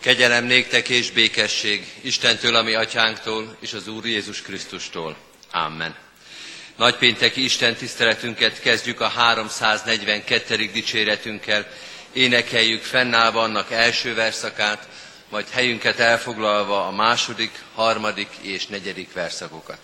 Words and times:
Kegyelem 0.00 0.44
néktek 0.44 0.88
és 0.88 1.10
békesség 1.10 1.86
Istentől, 2.00 2.54
ami 2.54 2.74
atyánktól, 2.74 3.56
és 3.60 3.72
az 3.72 3.88
Úr 3.88 4.06
Jézus 4.06 4.42
Krisztustól. 4.42 5.16
Amen. 5.50 5.94
Nagypénteki 6.76 7.44
Isten 7.44 7.74
tiszteletünket 7.74 8.60
kezdjük 8.60 9.00
a 9.00 9.08
342. 9.08 10.56
dicséretünkkel. 10.56 11.66
Énekeljük 12.12 12.82
fennállva 12.82 13.42
annak 13.42 13.70
első 13.70 14.14
verszakát, 14.14 14.88
majd 15.28 15.48
helyünket 15.48 15.98
elfoglalva 15.98 16.86
a 16.86 16.90
második, 16.90 17.50
harmadik 17.74 18.30
és 18.40 18.66
negyedik 18.66 19.12
verszakokat. 19.12 19.80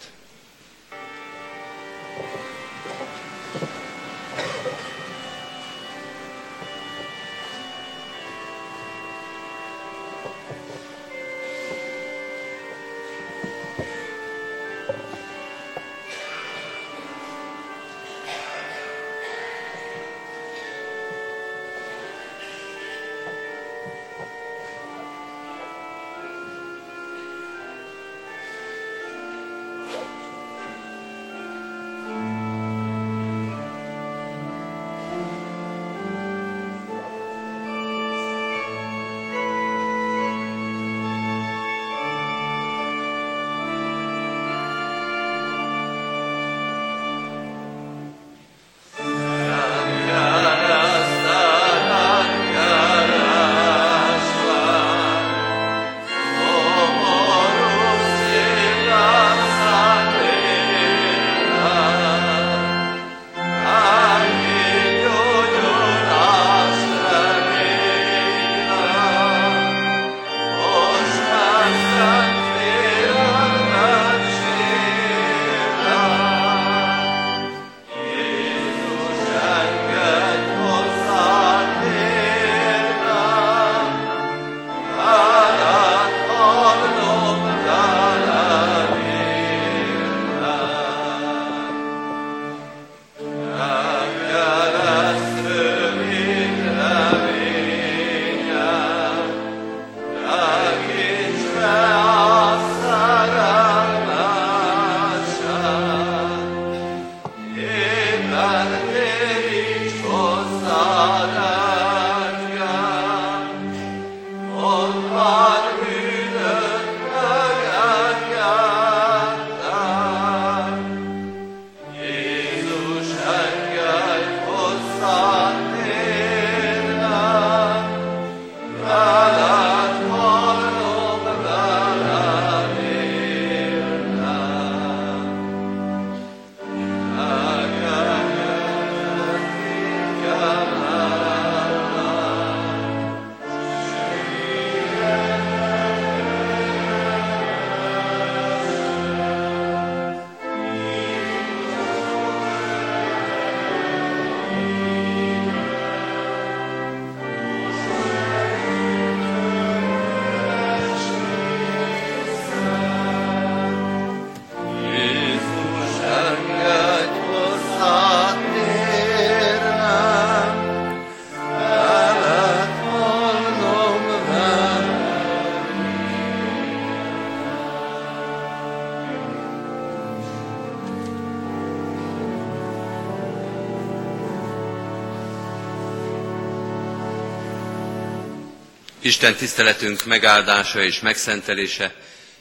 Isten 189.07 189.35
tiszteletünk 189.35 190.05
megáldása 190.05 190.83
és 190.83 191.01
megszentelése 191.01 191.95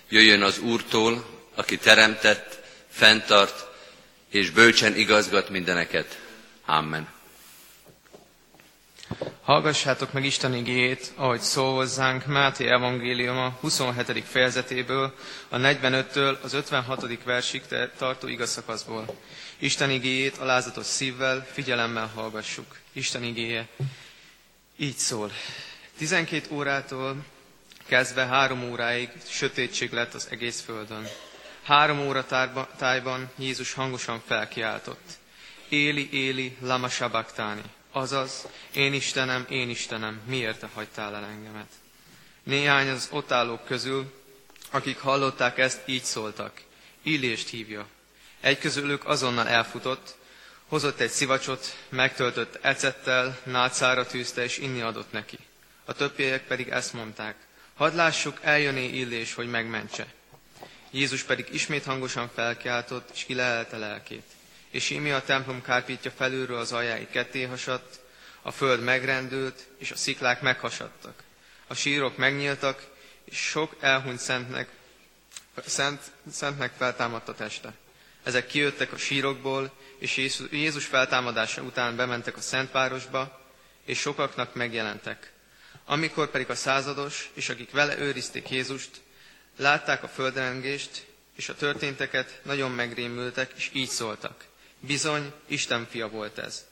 jöjjön 0.10 0.42
az 0.42 0.60
Úrtól, 0.60 1.26
aki 1.56 1.78
teremtett, 1.78 2.60
fenntart 2.90 3.68
és 4.30 4.50
bölcsen 4.50 4.96
igazgat 4.96 5.50
mindeneket. 5.50 6.20
Amen. 6.66 7.08
Hallgassátok 9.44 10.14
meg 10.14 10.26
Isten 10.26 10.54
igéjét, 10.54 11.12
ahogy 11.16 11.40
szól 11.42 11.74
hozzánk 11.74 12.26
Máté 12.26 12.68
evangéliuma 12.68 13.58
27. 13.62 14.24
fejezetéből, 14.30 15.14
a 15.50 15.58
45-től 15.58 16.42
az 16.42 16.54
56. 16.54 17.24
versig 17.24 17.62
tartó 17.98 18.28
igazszakaszból. 18.28 19.20
Isten 19.58 19.90
igéjét 19.90 20.38
alázatos 20.38 20.86
szívvel, 20.86 21.48
figyelemmel 21.52 22.12
hallgassuk. 22.16 22.76
Isten 22.94 23.24
igéje 23.24 23.68
így 24.78 24.98
szól. 24.98 25.32
12 25.98 26.48
órától 26.52 27.26
kezdve 27.86 28.26
három 28.26 28.64
óráig 28.64 29.10
sötétség 29.28 29.92
lett 29.92 30.14
az 30.14 30.28
egész 30.32 30.62
földön. 30.62 31.08
Három 31.64 32.00
óra 32.00 32.26
tájban 32.78 33.32
Jézus 33.36 33.74
hangosan 33.74 34.22
felkiáltott. 34.26 35.10
Éli, 35.70 36.10
Éli, 36.12 36.58
lama 36.62 36.90
sabachthani. 36.90 37.62
Azaz, 37.92 38.48
én 38.74 38.94
Istenem, 38.94 39.46
én 39.50 39.70
Istenem, 39.70 40.22
miért 40.26 40.60
te 40.60 40.70
hagytál 40.74 41.16
el 41.16 41.26
engemet? 41.26 41.70
Néhány 42.44 42.90
az 42.90 43.08
ott 43.12 43.32
állók 43.32 43.66
közül, 43.66 44.14
akik 44.72 45.00
hallották 45.00 45.58
ezt, 45.58 45.82
így 45.86 46.04
szóltak. 46.04 46.62
Illést 47.04 47.50
hívja. 47.50 47.88
Egy 48.42 48.60
közülük 48.60 49.06
azonnal 49.06 49.48
elfutott, 49.48 50.16
hozott 50.68 51.00
egy 51.00 51.10
szivacsot, 51.10 51.78
megtöltött 51.90 52.60
ecettel, 52.62 53.40
nátszára 53.44 54.06
tűzte 54.06 54.44
és 54.44 54.58
inni 54.58 54.82
adott 54.82 55.12
neki. 55.12 55.38
A 55.86 55.94
többiek 55.94 56.48
pedig 56.48 56.68
ezt 56.68 56.94
mondták, 56.94 57.36
hadd 57.74 57.96
lássuk, 57.96 58.40
eljönné 58.42 58.86
illés, 58.86 59.34
hogy 59.34 59.48
megmentse. 59.48 60.08
Jézus 60.92 61.24
pedig 61.24 61.48
ismét 61.52 61.84
hangosan 61.84 62.30
felkiáltott, 62.34 63.10
és 63.14 63.24
kilelelte 63.24 63.78
lelkét. 63.78 64.24
És 64.70 64.90
imi 64.90 65.12
a 65.12 65.22
templom 65.22 65.62
kárpítja 65.62 66.12
felülről 66.12 66.58
az 66.58 66.72
aljái 66.72 67.08
ketté 67.08 67.44
hasadt, 67.44 68.00
a 68.42 68.52
föld 68.52 68.84
megrendült, 68.84 69.68
és 69.78 69.92
a 69.92 69.96
sziklák 69.96 70.42
meghasadtak. 70.42 71.24
A 71.68 71.74
sírok 71.74 72.18
megnyíltak, 72.18 72.88
és 73.26 73.38
sok 73.38 73.76
elhunyt 73.80 74.20
szentnek, 74.20 74.70
szent, 75.66 76.02
szentnek 76.32 76.74
feltámadt 76.78 77.30
a 77.30 77.34
teste. 77.34 77.74
Ezek 78.24 78.48
kijöttek 78.48 78.92
a 78.92 78.98
sírokból, 78.98 79.72
és 80.00 80.30
Jézus 80.52 80.86
feltámadása 80.86 81.62
után 81.62 81.96
bementek 81.96 82.38
a 82.38 82.42
Szentvárosba, 82.42 83.42
és 83.86 84.00
sokaknak 84.00 84.54
megjelentek. 84.54 85.32
Amikor 85.86 86.32
pedig 86.32 86.50
a 86.50 86.56
százados, 86.56 87.30
és 87.34 87.50
akik 87.50 87.72
vele 87.72 87.98
őrizték 88.00 88.50
Jézust, 88.50 88.90
látták 89.58 90.04
a 90.04 90.08
földrengést 90.08 91.06
és 91.36 91.50
a 91.50 91.56
történteket, 91.56 92.40
nagyon 92.44 92.72
megrémültek, 92.72 93.52
és 93.56 93.70
így 93.74 93.90
szóltak. 93.90 94.46
Bizony, 94.80 95.34
Isten 95.48 95.88
fia 95.90 96.10
volt 96.10 96.38
ez. 96.38 96.66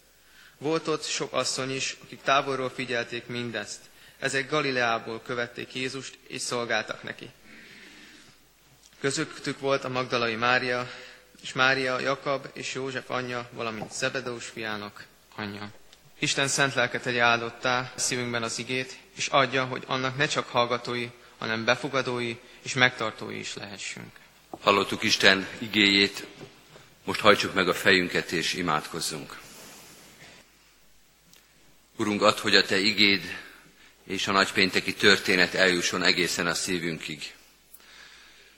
Volt 0.57 0.87
ott 0.87 1.03
sok 1.03 1.33
asszony 1.33 1.75
is, 1.75 1.97
akik 2.03 2.21
távolról 2.21 2.69
figyelték 2.69 3.25
mindezt. 3.27 3.79
Ezek 4.19 4.49
Galileából 4.49 5.21
követték 5.21 5.73
Jézust, 5.73 6.17
és 6.27 6.41
szolgáltak 6.41 7.03
neki. 7.03 7.29
Közöttük 8.99 9.59
volt 9.59 9.83
a 9.83 9.89
Magdalai 9.89 10.35
Mária, 10.35 10.89
és 11.41 11.53
Mária, 11.53 11.99
Jakab 11.99 12.47
és 12.53 12.73
József 12.73 13.09
anyja, 13.09 13.49
valamint 13.51 13.91
Zebedós 13.93 14.45
fiának 14.45 15.05
anyja. 15.35 15.71
Isten 16.19 16.47
szent 16.47 16.73
lelket 16.73 17.01
tegye 17.01 17.21
áldottá 17.21 17.91
szívünkben 17.95 18.43
az 18.43 18.59
igét, 18.59 18.97
és 19.15 19.27
adja, 19.27 19.65
hogy 19.65 19.83
annak 19.87 20.17
ne 20.17 20.27
csak 20.27 20.47
hallgatói, 20.47 21.07
hanem 21.37 21.65
befogadói 21.65 22.35
és 22.61 22.73
megtartói 22.73 23.39
is 23.39 23.53
lehessünk. 23.53 24.11
Hallottuk 24.61 25.03
Isten 25.03 25.47
igéjét, 25.57 26.25
most 27.03 27.19
hajtsuk 27.19 27.53
meg 27.53 27.67
a 27.67 27.73
fejünket 27.73 28.31
és 28.31 28.53
imádkozzunk. 28.53 29.39
Urunk, 31.97 32.21
add, 32.21 32.39
hogy 32.39 32.55
a 32.55 32.65
Te 32.65 32.79
igéd 32.79 33.39
és 34.07 34.27
a 34.27 34.31
nagypénteki 34.31 34.93
történet 34.93 35.53
eljusson 35.53 36.03
egészen 36.03 36.47
a 36.47 36.53
szívünkig. 36.53 37.33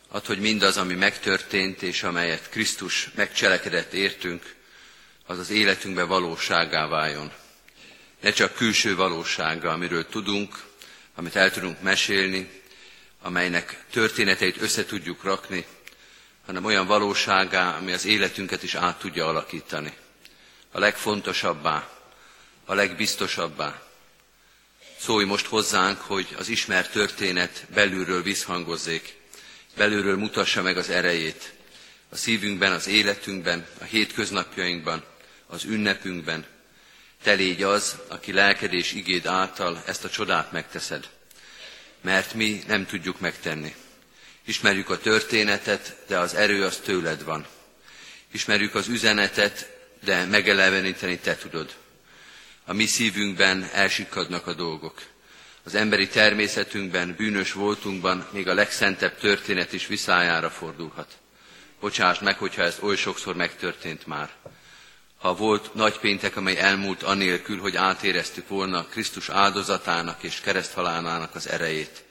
Add, 0.07 0.25
hogy 0.25 0.39
mindaz, 0.39 0.77
ami 0.77 0.93
megtörtént, 0.93 1.81
és 1.81 2.03
amelyet 2.03 2.49
Krisztus 2.49 3.09
megcselekedett 3.15 3.93
értünk, 3.93 4.55
az 5.25 5.39
az 5.39 5.49
életünkbe 5.49 6.03
valóságá 6.03 6.87
váljon. 6.87 7.31
Ne 8.21 8.31
csak 8.31 8.55
külső 8.55 8.95
valósága, 8.95 9.71
amiről 9.71 10.07
tudunk, 10.07 10.63
amit 11.15 11.35
el 11.35 11.51
tudunk 11.51 11.81
mesélni, 11.81 12.61
amelynek 13.21 13.85
történeteit 13.91 14.61
össze 14.61 14.85
tudjuk 14.85 15.23
rakni, 15.23 15.65
hanem 16.45 16.65
olyan 16.65 16.87
valóságá, 16.87 17.77
ami 17.77 17.91
az 17.91 18.05
életünket 18.05 18.63
is 18.63 18.75
át 18.75 18.99
tudja 18.99 19.27
alakítani. 19.27 19.93
A 20.71 20.79
legfontosabbá, 20.79 21.89
a 22.65 22.73
legbiztosabbá. 22.73 23.81
Szólj 24.99 25.25
most 25.25 25.45
hozzánk, 25.45 25.99
hogy 25.99 26.27
az 26.37 26.47
ismert 26.47 26.91
történet 26.91 27.65
belülről 27.73 28.21
visszhangozzék, 28.21 29.17
belülről 29.75 30.17
mutassa 30.17 30.61
meg 30.61 30.77
az 30.77 30.89
erejét, 30.89 31.53
a 32.09 32.15
szívünkben, 32.15 32.71
az 32.71 32.87
életünkben, 32.87 33.67
a 33.79 33.83
hétköznapjainkban, 33.83 35.03
az 35.47 35.63
ünnepünkben. 35.63 36.45
Te 37.25 37.33
légy 37.33 37.63
az, 37.63 37.97
aki 38.07 38.31
lelkedés 38.31 38.93
igéd 38.93 39.25
által 39.25 39.83
ezt 39.85 40.03
a 40.03 40.09
csodát 40.09 40.51
megteszed, 40.51 41.09
mert 42.01 42.33
mi 42.33 42.63
nem 42.67 42.85
tudjuk 42.85 43.19
megtenni. 43.19 43.75
Ismerjük 44.45 44.89
a 44.89 44.97
történetet, 44.97 45.97
de 46.07 46.17
az 46.17 46.33
erő 46.33 46.63
az 46.63 46.77
tőled 46.77 47.23
van. 47.23 47.45
Ismerjük 48.31 48.75
az 48.75 48.87
üzenetet, 48.87 49.69
de 50.03 50.25
megeleveníteni 50.25 51.17
te 51.19 51.35
tudod. 51.35 51.75
A 52.65 52.73
mi 52.73 52.85
szívünkben 52.85 53.69
elsikadnak 53.73 54.47
a 54.47 54.53
dolgok. 54.53 55.01
Az 55.63 55.75
emberi 55.75 56.07
természetünkben, 56.07 57.15
bűnös 57.17 57.51
voltunkban 57.53 58.27
még 58.31 58.47
a 58.47 58.53
legszentebb 58.53 59.17
történet 59.17 59.73
is 59.73 59.87
viszájára 59.87 60.49
fordulhat. 60.49 61.17
Bocsáss 61.79 62.19
meg, 62.19 62.37
hogyha 62.37 62.61
ez 62.61 62.77
oly 62.81 62.95
sokszor 62.95 63.35
megtörtént 63.35 64.07
már. 64.07 64.29
Ha 65.25 65.35
volt 65.35 65.73
nagy 65.73 65.99
péntek, 65.99 66.35
amely 66.35 66.57
elmúlt 66.57 67.03
anélkül, 67.03 67.59
hogy 67.59 67.75
átéreztük 67.75 68.47
volna 68.47 68.85
Krisztus 68.85 69.29
áldozatának 69.29 70.23
és 70.23 70.39
kereszthalálának 70.39 71.35
az 71.35 71.49
erejét. 71.49 72.03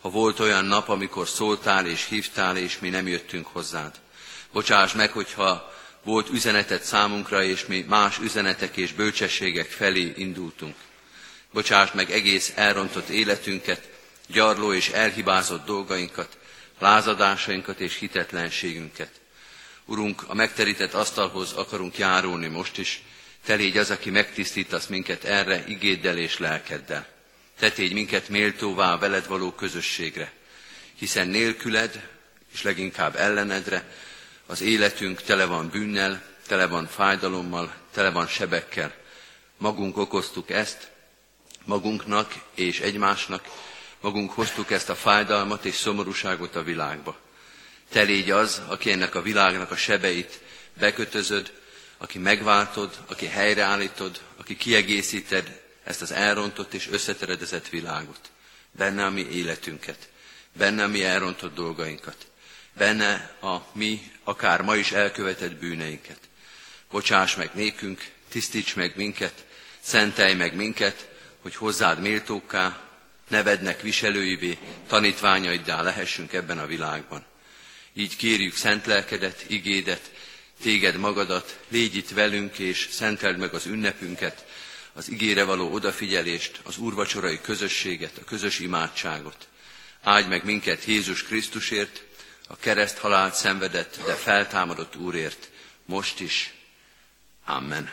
Ha 0.00 0.10
volt 0.10 0.40
olyan 0.40 0.64
nap, 0.64 0.88
amikor 0.88 1.28
szóltál 1.28 1.86
és 1.86 2.06
hívtál, 2.08 2.56
és 2.56 2.78
mi 2.78 2.88
nem 2.88 3.06
jöttünk 3.06 3.46
hozzád. 3.46 3.94
Bocsáss 4.52 4.92
meg, 4.92 5.10
hogyha 5.10 5.72
volt 6.04 6.28
üzenetet 6.30 6.82
számunkra, 6.82 7.42
és 7.42 7.66
mi 7.66 7.84
más 7.88 8.18
üzenetek 8.18 8.76
és 8.76 8.92
bölcsességek 8.92 9.70
felé 9.70 10.12
indultunk. 10.16 10.76
Bocsáss 11.52 11.92
meg 11.92 12.10
egész 12.10 12.52
elrontott 12.54 13.08
életünket, 13.08 13.88
gyarló 14.28 14.72
és 14.72 14.88
elhibázott 14.88 15.64
dolgainkat, 15.64 16.38
lázadásainkat 16.78 17.80
és 17.80 17.98
hitetlenségünket. 17.98 19.10
Urunk, 19.88 20.22
a 20.26 20.34
megterített 20.34 20.94
asztalhoz 20.94 21.52
akarunk 21.52 21.98
járulni 21.98 22.46
most 22.46 22.78
is, 22.78 23.02
te 23.44 23.54
légy 23.54 23.78
az, 23.78 23.90
aki 23.90 24.10
megtisztítasz 24.10 24.86
minket 24.86 25.24
erre 25.24 25.64
igéddel 25.66 26.18
és 26.18 26.38
lelkeddel. 26.38 27.06
Te 27.58 27.70
tégy 27.70 27.92
minket 27.92 28.28
méltóvá 28.28 28.92
a 28.92 28.98
veled 28.98 29.26
való 29.26 29.52
közösségre, 29.52 30.32
hiszen 30.94 31.28
nélküled, 31.28 32.08
és 32.52 32.62
leginkább 32.62 33.16
ellenedre, 33.16 33.90
az 34.46 34.60
életünk 34.60 35.22
tele 35.22 35.44
van 35.44 35.68
bűnnel, 35.68 36.22
tele 36.46 36.66
van 36.66 36.86
fájdalommal, 36.86 37.74
tele 37.92 38.10
van 38.10 38.26
sebekkel. 38.26 38.94
Magunk 39.58 39.96
okoztuk 39.96 40.50
ezt, 40.50 40.90
magunknak 41.64 42.34
és 42.54 42.80
egymásnak, 42.80 43.44
magunk 44.00 44.30
hoztuk 44.30 44.70
ezt 44.70 44.88
a 44.88 44.94
fájdalmat 44.94 45.64
és 45.64 45.74
szomorúságot 45.74 46.56
a 46.56 46.62
világba. 46.62 47.25
Te 47.90 48.02
légy 48.02 48.30
az, 48.30 48.62
aki 48.66 48.90
ennek 48.90 49.14
a 49.14 49.22
világnak 49.22 49.70
a 49.70 49.76
sebeit 49.76 50.40
bekötözöd, 50.78 51.52
aki 51.98 52.18
megváltod, 52.18 52.98
aki 53.06 53.26
helyreállítod, 53.26 54.20
aki 54.36 54.56
kiegészíted 54.56 55.60
ezt 55.84 56.02
az 56.02 56.12
elrontott 56.12 56.74
és 56.74 56.88
összeteredezett 56.90 57.68
világot. 57.68 58.20
Benne 58.72 59.04
a 59.04 59.10
mi 59.10 59.26
életünket, 59.30 60.08
benne 60.52 60.82
a 60.82 60.88
mi 60.88 61.04
elrontott 61.04 61.54
dolgainkat, 61.54 62.26
benne 62.72 63.36
a 63.40 63.56
mi 63.72 64.10
akár 64.24 64.62
ma 64.62 64.76
is 64.76 64.92
elkövetett 64.92 65.54
bűneinket. 65.54 66.18
Bocsáss 66.90 67.34
meg 67.34 67.50
nékünk, 67.54 68.10
tisztíts 68.28 68.74
meg 68.74 68.92
minket, 68.96 69.44
szentelj 69.80 70.34
meg 70.34 70.54
minket, 70.54 71.08
hogy 71.42 71.56
hozzád 71.56 72.00
méltókká, 72.00 72.80
nevednek 73.28 73.80
viselőivé, 73.80 74.58
tanítványaiddá 74.86 75.82
lehessünk 75.82 76.32
ebben 76.32 76.58
a 76.58 76.66
világban. 76.66 77.24
Így 77.98 78.16
kérjük 78.16 78.54
szent 78.54 78.86
lelkedet, 78.86 79.44
igédet, 79.46 80.10
téged 80.62 80.96
magadat, 80.96 81.58
légy 81.68 81.96
itt 81.96 82.10
velünk, 82.10 82.58
és 82.58 82.88
szenteld 82.90 83.38
meg 83.38 83.54
az 83.54 83.66
ünnepünket, 83.66 84.44
az 84.92 85.08
igére 85.08 85.44
való 85.44 85.72
odafigyelést, 85.72 86.60
az 86.62 86.78
úrvacsorai 86.78 87.40
közösséget, 87.40 88.18
a 88.20 88.24
közös 88.24 88.58
imádságot. 88.58 89.48
Áldj 90.02 90.28
meg 90.28 90.44
minket 90.44 90.84
Jézus 90.84 91.22
Krisztusért, 91.22 92.02
a 92.48 92.56
kereszt 92.56 92.98
halált 92.98 93.34
szenvedett, 93.34 93.98
de 94.04 94.14
feltámadott 94.14 94.96
Úrért, 94.96 95.50
most 95.84 96.20
is. 96.20 96.54
Amen. 97.44 97.92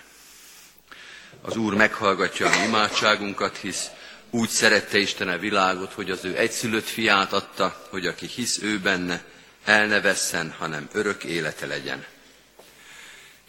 Az 1.41 1.55
Úr 1.55 1.74
meghallgatja 1.74 2.50
a 2.50 2.63
imádságunkat, 2.63 3.57
hisz 3.57 3.88
úgy 4.29 4.50
szerette 4.50 4.98
Isten 4.98 5.27
a 5.27 5.38
világot, 5.38 5.93
hogy 5.93 6.12
az 6.12 6.25
ő 6.25 6.38
egyszülött 6.38 6.88
fiát 6.88 7.33
adta, 7.33 7.88
hogy 7.89 8.07
aki 8.07 8.27
hisz 8.27 8.60
ő 8.62 8.79
benne, 8.79 9.31
el 9.65 9.86
ne 9.86 10.01
vesszen, 10.01 10.55
hanem 10.58 10.89
örök 10.93 11.24
élete 11.24 11.65
legyen. 11.65 12.05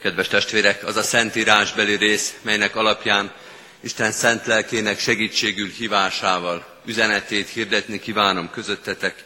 Kedves 0.03 0.29
testvérek, 0.29 0.85
az 0.87 0.97
a 0.97 1.03
szentírásbeli 1.03 1.97
rész, 1.97 2.35
melynek 2.43 2.77
alapján 2.77 3.33
Isten 3.81 4.13
szent 4.13 4.47
lelkének 4.47 4.99
segítségül 4.99 5.69
hívásával 5.69 6.67
üzenetét 6.85 7.49
hirdetni 7.49 7.99
kívánom 7.99 8.51
közöttetek, 8.51 9.25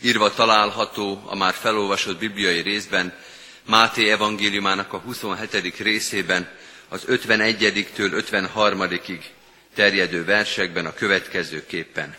írva 0.00 0.34
található 0.34 1.22
a 1.26 1.36
már 1.36 1.54
felolvasott 1.54 2.18
bibliai 2.18 2.60
részben, 2.60 3.12
Máté 3.66 4.10
evangéliumának 4.10 4.92
a 4.92 4.98
27. 4.98 5.76
részében, 5.78 6.48
az 6.88 7.04
51-től 7.08 8.12
53 8.12 8.88
terjedő 9.74 10.24
versekben 10.24 10.86
a 10.86 10.94
következőképpen. 10.94 12.16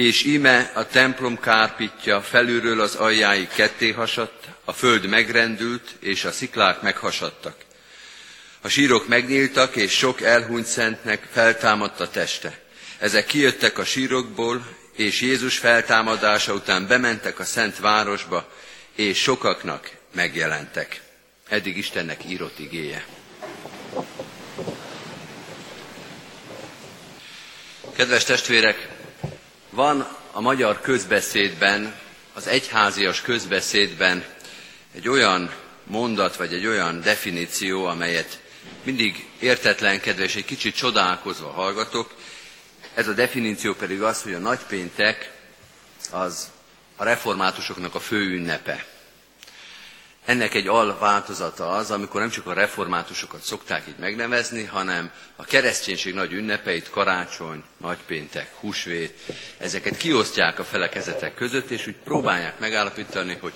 És 0.00 0.24
íme 0.24 0.70
a 0.74 0.86
templom 0.86 1.40
kárpitja 1.40 2.22
felülről 2.22 2.80
az 2.80 2.94
aljáig 2.94 3.48
ketté 3.48 3.90
hasadt, 3.90 4.44
a 4.64 4.72
föld 4.72 5.06
megrendült, 5.06 5.94
és 5.98 6.24
a 6.24 6.32
sziklák 6.32 6.80
meghasadtak. 6.80 7.56
A 8.60 8.68
sírok 8.68 9.08
megnyíltak, 9.08 9.76
és 9.76 9.92
sok 9.92 10.20
elhunyt 10.20 10.66
szentnek 10.66 11.28
feltámadt 11.30 12.00
a 12.00 12.10
teste. 12.10 12.58
Ezek 12.98 13.26
kijöttek 13.26 13.78
a 13.78 13.84
sírokból, 13.84 14.66
és 14.96 15.20
Jézus 15.20 15.58
feltámadása 15.58 16.54
után 16.54 16.86
bementek 16.86 17.38
a 17.38 17.44
szent 17.44 17.78
városba, 17.78 18.52
és 18.94 19.18
sokaknak 19.18 19.90
megjelentek. 20.14 21.00
Eddig 21.48 21.76
Istennek 21.76 22.24
írott 22.28 22.58
igéje. 22.58 23.04
Kedves 27.96 28.24
testvérek, 28.24 28.98
van 29.70 30.06
a 30.32 30.40
magyar 30.40 30.80
közbeszédben, 30.80 31.94
az 32.34 32.46
egyházias 32.46 33.20
közbeszédben 33.20 34.24
egy 34.94 35.08
olyan 35.08 35.50
mondat, 35.84 36.36
vagy 36.36 36.54
egy 36.54 36.66
olyan 36.66 37.00
definíció, 37.00 37.84
amelyet 37.86 38.40
mindig 38.82 39.28
értetlenkedve 39.38 40.22
és 40.22 40.34
egy 40.36 40.44
kicsit 40.44 40.74
csodálkozva 40.74 41.48
hallgatok. 41.50 42.14
Ez 42.94 43.08
a 43.08 43.12
definíció 43.12 43.74
pedig 43.74 44.02
az, 44.02 44.22
hogy 44.22 44.34
a 44.34 44.38
nagypéntek 44.38 45.32
az 46.10 46.50
a 46.96 47.04
reformátusoknak 47.04 47.94
a 47.94 48.00
fő 48.00 48.16
ünnepe. 48.20 48.84
Ennek 50.30 50.54
egy 50.54 50.68
alváltozata 50.68 51.68
az, 51.68 51.90
amikor 51.90 52.20
nem 52.20 52.30
csak 52.30 52.46
a 52.46 52.52
reformátusokat 52.52 53.42
szokták 53.42 53.82
így 53.88 53.98
megnevezni, 53.98 54.64
hanem 54.64 55.10
a 55.36 55.44
kereszténység 55.44 56.14
nagy 56.14 56.32
ünnepeit, 56.32 56.90
karácsony, 56.90 57.62
nagypéntek, 57.76 58.54
húsvét, 58.60 59.18
ezeket 59.58 59.96
kiosztják 59.96 60.58
a 60.58 60.64
felekezetek 60.64 61.34
között, 61.34 61.70
és 61.70 61.86
úgy 61.86 61.96
próbálják 62.04 62.58
megállapítani, 62.58 63.36
hogy 63.40 63.52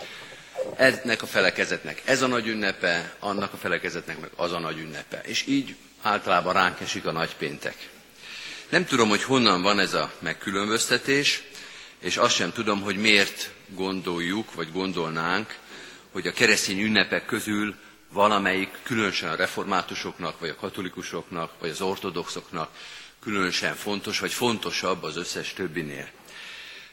ennek 0.76 1.23
a 1.23 1.26
felekezetnek 1.26 2.02
ez 2.04 2.23
a 2.23 2.26
nagy 2.26 2.47
ünnepe, 2.47 3.14
annak 3.19 3.52
a 3.52 3.57
felekezetnek 3.57 4.21
meg 4.21 4.31
az 4.37 4.52
a 4.52 4.59
nagy 4.59 4.78
ünnepe. 4.78 5.21
És 5.25 5.47
így 5.47 5.75
általában 6.02 6.52
ránk 6.52 6.81
esik 6.81 7.07
a 7.07 7.12
nagypéntek. 7.12 7.88
Nem 8.69 8.85
tudom, 8.85 9.09
hogy 9.09 9.23
honnan 9.23 9.62
van 9.62 9.78
ez 9.78 9.95
a 9.95 10.12
megkülönböztetés, 10.19 11.43
és 11.99 12.16
azt 12.16 12.35
sem 12.35 12.52
tudom, 12.52 12.83
hogy 12.83 12.97
miért 12.97 13.50
gondoljuk, 13.69 14.54
vagy 14.54 14.73
gondolnánk, 14.73 15.57
hogy 16.14 16.26
a 16.26 16.33
keresztény 16.33 16.80
ünnepek 16.80 17.26
közül 17.26 17.75
valamelyik, 18.12 18.68
különösen 18.83 19.28
a 19.28 19.35
reformátusoknak, 19.35 20.40
vagy 20.40 20.49
a 20.49 20.54
katolikusoknak, 20.54 21.52
vagy 21.61 21.71
az 21.71 21.80
ortodoxoknak 21.80 22.71
különösen 23.21 23.75
fontos, 23.75 24.18
vagy 24.18 24.33
fontosabb 24.33 25.02
az 25.02 25.16
összes 25.16 25.52
többinél. 25.52 26.09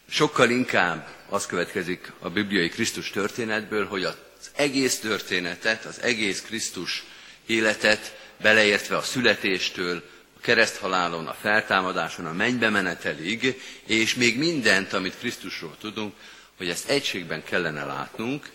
Sokkal 0.09 0.49
inkább 0.49 1.07
az 1.29 1.45
következik 1.45 2.11
a 2.19 2.29
bibliai 2.29 2.69
Krisztus 2.69 3.09
történetből, 3.09 3.87
hogy 3.87 4.03
az 4.03 4.15
egész 4.55 4.99
történetet, 4.99 5.85
az 5.85 6.01
egész 6.01 6.41
Krisztus 6.41 7.03
életet, 7.45 8.17
beleértve 8.41 8.97
a 8.97 9.01
születéstől, 9.01 10.03
a 10.37 10.39
kereszthalálon, 10.39 11.27
a 11.27 11.37
feltámadáson, 11.41 12.25
a 12.25 12.33
mennybe 12.33 12.69
menetelig, 12.69 13.61
és 13.85 14.15
még 14.15 14.37
mindent, 14.37 14.93
amit 14.93 15.17
Krisztusról 15.19 15.75
tudunk, 15.79 16.13
hogy 16.57 16.69
ezt 16.69 16.89
egységben 16.89 17.43
kellene 17.43 17.85
látnunk, 17.85 18.49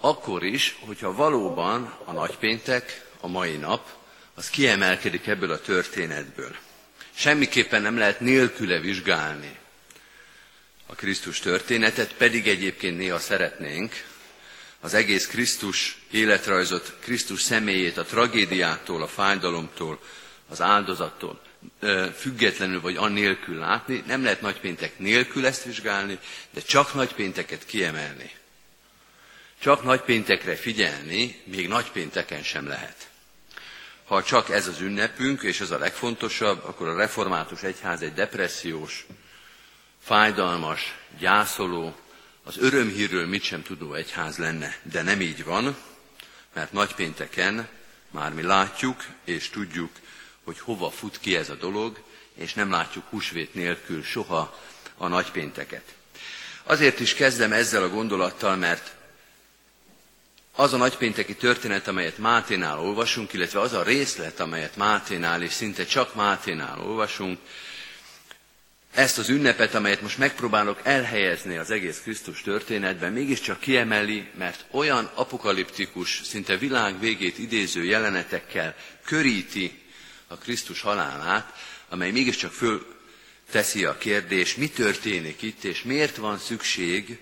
akkor 0.00 0.44
is, 0.44 0.78
hogyha 0.80 1.14
valóban 1.14 1.94
a 2.04 2.12
nagypéntek, 2.12 3.06
a 3.20 3.26
mai 3.26 3.56
nap, 3.56 3.88
az 4.34 4.50
kiemelkedik 4.50 5.26
ebből 5.26 5.50
a 5.50 5.60
történetből. 5.60 6.56
Semmiképpen 7.14 7.82
nem 7.82 7.98
lehet 7.98 8.20
nélküle 8.20 8.78
vizsgálni 8.78 9.56
a 10.86 10.94
Krisztus 10.94 11.40
történetet, 11.40 12.14
pedig 12.14 12.48
egyébként 12.48 12.98
néha 12.98 13.18
szeretnénk 13.18 14.04
az 14.80 14.94
egész 14.94 15.26
Krisztus 15.26 15.98
életrajzot, 16.10 16.96
Krisztus 17.00 17.42
személyét 17.42 17.96
a 17.96 18.04
tragédiától, 18.04 19.02
a 19.02 19.06
fájdalomtól, 19.06 20.00
az 20.48 20.60
áldozattól 20.60 21.40
függetlenül 22.16 22.80
vagy 22.80 22.96
annélkül 22.96 23.58
látni. 23.58 24.04
Nem 24.06 24.22
lehet 24.22 24.40
nagypéntek 24.40 24.98
nélkül 24.98 25.46
ezt 25.46 25.64
vizsgálni, 25.64 26.18
de 26.50 26.60
csak 26.60 26.94
nagypénteket 26.94 27.66
kiemelni. 27.66 28.30
Csak 29.58 29.82
nagypéntekre 29.82 30.56
figyelni, 30.56 31.42
még 31.44 31.68
nagypénteken 31.68 32.42
sem 32.42 32.66
lehet. 32.66 33.08
Ha 34.04 34.22
csak 34.22 34.50
ez 34.50 34.66
az 34.66 34.80
ünnepünk, 34.80 35.42
és 35.42 35.60
ez 35.60 35.70
a 35.70 35.78
legfontosabb, 35.78 36.64
akkor 36.64 36.88
a 36.88 36.96
református 36.96 37.62
egyház 37.62 38.02
egy 38.02 38.12
depressziós, 38.12 39.06
fájdalmas, 40.02 40.94
gyászoló, 41.18 41.96
az 42.42 42.58
örömhírről 42.58 43.26
mit 43.26 43.42
sem 43.42 43.62
tudó 43.62 43.94
egyház 43.94 44.36
lenne. 44.36 44.76
De 44.82 45.02
nem 45.02 45.20
így 45.20 45.44
van, 45.44 45.76
mert 46.54 46.72
nagypénteken 46.72 47.68
már 48.10 48.32
mi 48.32 48.42
látjuk 48.42 49.04
és 49.24 49.48
tudjuk, 49.48 49.90
hogy 50.44 50.58
hova 50.58 50.90
fut 50.90 51.18
ki 51.20 51.36
ez 51.36 51.50
a 51.50 51.54
dolog, 51.54 52.02
és 52.34 52.54
nem 52.54 52.70
látjuk 52.70 53.04
húsvét 53.08 53.54
nélkül 53.54 54.02
soha 54.02 54.58
a 54.96 55.08
nagypénteket. 55.08 55.94
Azért 56.62 57.00
is 57.00 57.14
kezdem 57.14 57.52
ezzel 57.52 57.82
a 57.82 57.88
gondolattal, 57.88 58.56
mert 58.56 58.96
az 60.58 60.72
a 60.72 60.76
nagypénteki 60.76 61.34
történet, 61.34 61.88
amelyet 61.88 62.18
Máténál 62.18 62.78
olvasunk, 62.78 63.32
illetve 63.32 63.60
az 63.60 63.72
a 63.72 63.82
részlet, 63.82 64.40
amelyet 64.40 64.76
Máténál 64.76 65.42
és 65.42 65.52
szinte 65.52 65.84
csak 65.84 66.14
Máténál 66.14 66.80
olvasunk, 66.80 67.38
ezt 68.94 69.18
az 69.18 69.28
ünnepet, 69.28 69.74
amelyet 69.74 70.00
most 70.02 70.18
megpróbálok 70.18 70.80
elhelyezni 70.82 71.56
az 71.56 71.70
egész 71.70 72.00
Krisztus 72.00 72.42
történetben, 72.42 73.12
mégiscsak 73.12 73.60
kiemeli, 73.60 74.28
mert 74.38 74.64
olyan 74.70 75.10
apokaliptikus, 75.14 76.20
szinte 76.24 76.56
világ 76.56 77.00
végét 77.00 77.38
idéző 77.38 77.84
jelenetekkel 77.84 78.74
köríti 79.04 79.82
a 80.26 80.36
Krisztus 80.36 80.80
halálát, 80.80 81.52
amely 81.88 82.10
mégiscsak 82.10 82.52
föl 82.52 82.86
teszi 83.50 83.84
a 83.84 83.98
kérdést, 83.98 84.56
mi 84.56 84.68
történik 84.68 85.42
itt, 85.42 85.64
és 85.64 85.82
miért 85.82 86.16
van 86.16 86.38
szükség 86.38 87.18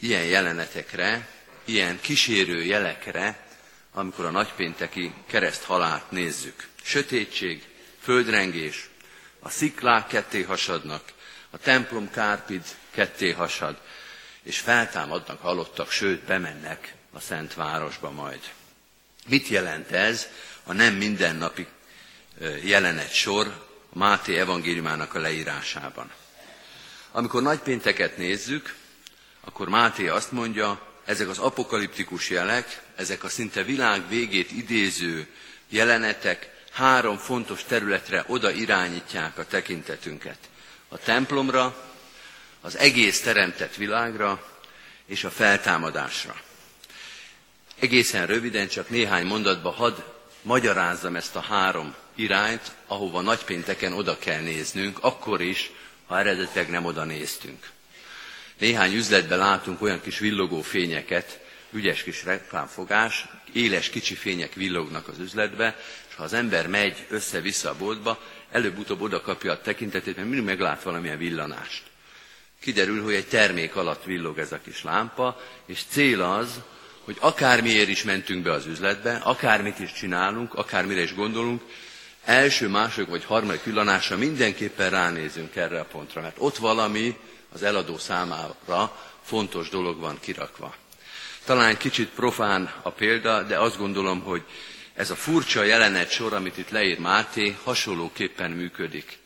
ilyen 0.00 0.24
jelenetekre, 0.24 1.35
ilyen 1.68 2.00
kísérő 2.00 2.64
jelekre, 2.64 3.46
amikor 3.92 4.24
a 4.24 4.30
nagypénteki 4.30 5.14
kereszt 5.26 5.62
halált 5.62 6.10
nézzük. 6.10 6.68
Sötétség, 6.82 7.64
földrengés, 8.00 8.88
a 9.38 9.48
sziklák 9.48 10.06
ketté 10.06 10.42
hasadnak, 10.42 11.02
a 11.50 11.58
templom 11.58 12.10
kárpid 12.10 12.62
ketté 12.90 13.30
hasad, 13.30 13.80
és 14.42 14.58
feltámadnak 14.58 15.40
halottak, 15.40 15.90
sőt 15.90 16.24
bemennek 16.24 16.94
a 17.12 17.20
Szent 17.20 17.54
Városba 17.54 18.10
majd. 18.10 18.40
Mit 19.26 19.48
jelent 19.48 19.90
ez 19.90 20.28
a 20.64 20.72
nem 20.72 20.94
mindennapi 20.94 21.66
jelenet 22.62 23.14
sor 23.14 23.46
a 23.92 23.98
Máté 23.98 24.38
evangéliumának 24.38 25.14
a 25.14 25.18
leírásában? 25.18 26.10
Amikor 27.10 27.42
nagypénteket 27.42 28.16
nézzük, 28.16 28.74
akkor 29.40 29.68
Máté 29.68 30.08
azt 30.08 30.32
mondja, 30.32 30.95
ezek 31.06 31.28
az 31.28 31.38
apokaliptikus 31.38 32.30
jelek, 32.30 32.82
ezek 32.96 33.24
a 33.24 33.28
szinte 33.28 33.62
világ 33.62 34.08
végét 34.08 34.52
idéző 34.52 35.26
jelenetek 35.68 36.54
három 36.72 37.16
fontos 37.16 37.64
területre 37.64 38.24
oda 38.26 38.50
irányítják 38.50 39.38
a 39.38 39.46
tekintetünket. 39.46 40.38
A 40.88 40.98
templomra, 40.98 41.76
az 42.60 42.76
egész 42.76 43.20
teremtett 43.20 43.74
világra 43.74 44.46
és 45.06 45.24
a 45.24 45.30
feltámadásra. 45.30 46.36
Egészen 47.78 48.26
röviden, 48.26 48.68
csak 48.68 48.88
néhány 48.88 49.26
mondatba 49.26 49.70
hadd 49.70 49.94
magyarázzam 50.42 51.16
ezt 51.16 51.36
a 51.36 51.40
három 51.40 51.94
irányt, 52.14 52.72
ahova 52.86 53.20
nagypénteken 53.20 53.92
oda 53.92 54.18
kell 54.18 54.40
néznünk, 54.40 54.98
akkor 55.00 55.40
is, 55.40 55.70
ha 56.06 56.18
eredetileg 56.18 56.70
nem 56.70 56.84
oda 56.84 57.04
néztünk. 57.04 57.74
Néhány 58.58 58.94
üzletben 58.94 59.38
látunk 59.38 59.82
olyan 59.82 60.00
kis 60.00 60.18
villogó 60.18 60.60
fényeket, 60.62 61.40
ügyes 61.72 62.02
kis 62.02 62.24
reklámfogás, 62.24 63.26
éles 63.52 63.88
kicsi 63.88 64.14
fények 64.14 64.54
villognak 64.54 65.08
az 65.08 65.18
üzletbe, 65.18 65.76
és 66.08 66.14
ha 66.14 66.22
az 66.22 66.32
ember 66.32 66.68
megy 66.68 67.06
össze-vissza 67.08 67.70
a 67.70 67.76
boltba, 67.76 68.22
előbb-utóbb 68.50 69.00
oda 69.00 69.20
kapja 69.20 69.52
a 69.52 69.60
tekintetét, 69.60 70.16
mert 70.16 70.28
mindig 70.28 70.46
meglát 70.46 70.82
valamilyen 70.82 71.18
villanást. 71.18 71.82
Kiderül, 72.60 73.02
hogy 73.02 73.14
egy 73.14 73.26
termék 73.26 73.76
alatt 73.76 74.04
villog 74.04 74.38
ez 74.38 74.52
a 74.52 74.60
kis 74.64 74.82
lámpa, 74.82 75.40
és 75.66 75.82
cél 75.88 76.22
az, 76.22 76.60
hogy 77.04 77.16
akármiért 77.20 77.88
is 77.88 78.02
mentünk 78.02 78.42
be 78.42 78.52
az 78.52 78.66
üzletbe, 78.66 79.20
akármit 79.22 79.78
is 79.78 79.92
csinálunk, 79.92 80.54
akármire 80.54 81.02
is 81.02 81.14
gondolunk, 81.14 81.62
első, 82.24 82.68
második 82.68 83.08
vagy 83.08 83.24
harmadik 83.24 83.64
villanásra 83.64 84.16
mindenképpen 84.16 84.90
ránézünk 84.90 85.56
erre 85.56 85.80
a 85.80 85.84
pontra, 85.84 86.20
mert 86.20 86.36
ott 86.38 86.56
valami 86.56 87.16
az 87.56 87.62
eladó 87.62 87.98
számára 87.98 88.98
fontos 89.22 89.68
dolog 89.68 90.00
van 90.00 90.20
kirakva. 90.20 90.74
Talán 91.44 91.76
kicsit 91.76 92.08
profán 92.08 92.72
a 92.82 92.90
példa, 92.90 93.42
de 93.42 93.58
azt 93.58 93.78
gondolom, 93.78 94.20
hogy 94.20 94.42
ez 94.94 95.10
a 95.10 95.16
furcsa 95.16 95.62
jelenet 95.62 96.10
sor, 96.10 96.32
amit 96.32 96.58
itt 96.58 96.70
leír 96.70 96.98
Máté, 96.98 97.56
hasonlóképpen 97.64 98.50
működik. 98.50 99.18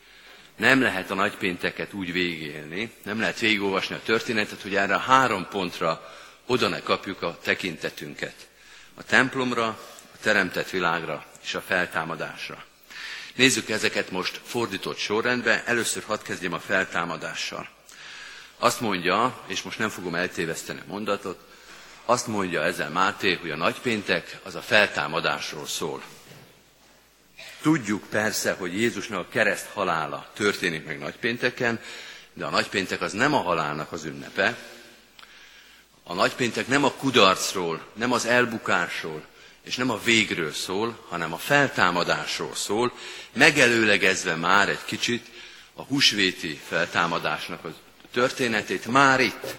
Nem 0.55 0.81
lehet 0.81 1.11
a 1.11 1.15
nagypénteket 1.15 1.93
úgy 1.93 2.11
végélni, 2.11 2.91
nem 3.03 3.19
lehet 3.19 3.39
végigolvasni 3.39 3.95
a 3.95 4.01
történetet, 4.05 4.61
hogy 4.61 4.75
erre 4.75 4.95
a 4.95 4.99
három 4.99 5.47
pontra 5.49 6.13
oda 6.45 6.67
ne 6.67 6.79
kapjuk 6.81 7.21
a 7.21 7.37
tekintetünket. 7.43 8.35
A 8.93 9.03
templomra, 9.03 9.65
a 10.13 10.17
teremtett 10.21 10.69
világra 10.69 11.25
és 11.43 11.55
a 11.55 11.61
feltámadásra. 11.61 12.63
Nézzük 13.35 13.69
ezeket 13.69 14.11
most 14.11 14.39
fordított 14.43 14.97
sorrendben. 14.97 15.61
Először 15.65 16.03
hadd 16.03 16.23
kezdjem 16.23 16.53
a 16.53 16.59
feltámadással. 16.59 17.69
Azt 18.63 18.81
mondja, 18.81 19.43
és 19.47 19.61
most 19.61 19.77
nem 19.77 19.89
fogom 19.89 20.15
eltéveszteni 20.15 20.79
a 20.79 20.91
mondatot, 20.91 21.39
azt 22.05 22.27
mondja 22.27 22.63
ezzel 22.63 22.89
Máté, 22.89 23.33
hogy 23.33 23.51
a 23.51 23.55
nagypéntek 23.55 24.39
az 24.43 24.55
a 24.55 24.61
feltámadásról 24.61 25.67
szól. 25.67 26.03
Tudjuk 27.61 28.03
persze, 28.09 28.53
hogy 28.53 28.73
Jézusnak 28.73 29.19
a 29.19 29.29
kereszt 29.29 29.65
halála 29.73 30.29
történik 30.33 30.85
meg 30.85 30.99
nagypénteken, 30.99 31.79
de 32.33 32.45
a 32.45 32.49
nagypéntek 32.49 33.01
az 33.01 33.11
nem 33.11 33.33
a 33.33 33.41
halálnak 33.41 33.91
az 33.91 34.05
ünnepe. 34.05 34.57
A 36.03 36.13
nagypéntek 36.13 36.67
nem 36.67 36.83
a 36.83 36.91
kudarcról, 36.91 37.85
nem 37.93 38.11
az 38.11 38.25
elbukásról, 38.25 39.25
és 39.63 39.75
nem 39.75 39.89
a 39.89 39.99
végről 40.03 40.51
szól, 40.51 41.05
hanem 41.09 41.33
a 41.33 41.37
feltámadásról 41.37 42.55
szól, 42.55 42.93
megelőlegezve 43.33 44.35
már 44.35 44.69
egy 44.69 44.85
kicsit 44.85 45.27
a 45.73 45.81
húsvéti 45.81 46.61
feltámadásnak 46.67 47.65
a 47.65 47.73
történetét, 48.11 48.85
már 48.85 49.19
itt 49.19 49.55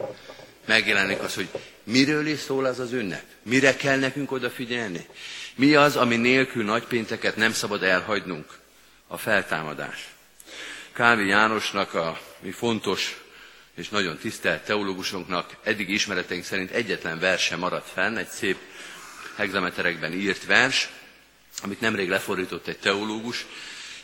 megjelenik 0.67 1.21
az, 1.21 1.35
hogy 1.35 1.49
miről 1.85 2.27
is 2.27 2.39
szól 2.39 2.65
az 2.65 2.79
az 2.79 2.93
ünnep, 2.93 3.25
mire 3.43 3.77
kell 3.77 3.99
nekünk 3.99 4.33
odafigyelni, 4.33 5.07
mi 5.55 5.75
az, 5.75 5.97
ami 5.97 6.17
nélkül 6.17 6.65
nagypénteket 6.65 7.37
nem 7.37 7.53
szabad 7.53 7.83
elhagynunk, 7.83 8.61
a 9.07 9.17
feltámadás. 9.17 10.09
Kávi 10.93 11.27
Jánosnak, 11.27 11.95
a 11.95 12.21
mi 12.41 12.51
fontos 12.51 13.23
és 13.75 13.89
nagyon 13.89 14.19
tisztelt 14.19 14.65
teológusunknak 14.65 15.57
eddig 15.63 15.89
ismereteink 15.89 16.45
szerint 16.45 16.71
egyetlen 16.71 17.19
verse 17.19 17.57
maradt 17.57 17.89
fenn, 17.89 18.17
egy 18.17 18.29
szép 18.29 18.57
hexameterekben 19.37 20.13
írt 20.13 20.47
vers, 20.47 20.89
amit 21.63 21.81
nemrég 21.81 22.09
lefordított 22.09 22.67
egy 22.67 22.79
teológus. 22.79 23.47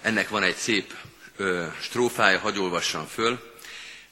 Ennek 0.01 0.29
van 0.29 0.43
egy 0.43 0.57
szép 0.57 0.95
ö, 1.37 1.67
strófája, 1.81 2.39
hagy 2.39 2.59
olvassam 2.59 3.07
föl. 3.07 3.57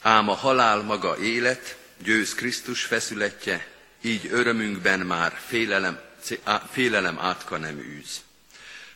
Ám 0.06 0.28
a 0.28 0.34
halál 0.34 0.82
maga 0.82 1.18
élet, 1.18 1.76
győz 2.02 2.34
Krisztus 2.34 2.84
feszületje, 2.84 3.66
így 4.02 4.28
örömünkben 4.30 5.00
már 5.00 5.38
félelem, 5.46 6.00
félelem 6.70 7.18
átka 7.18 7.56
nem 7.56 7.78
űz. 7.78 8.20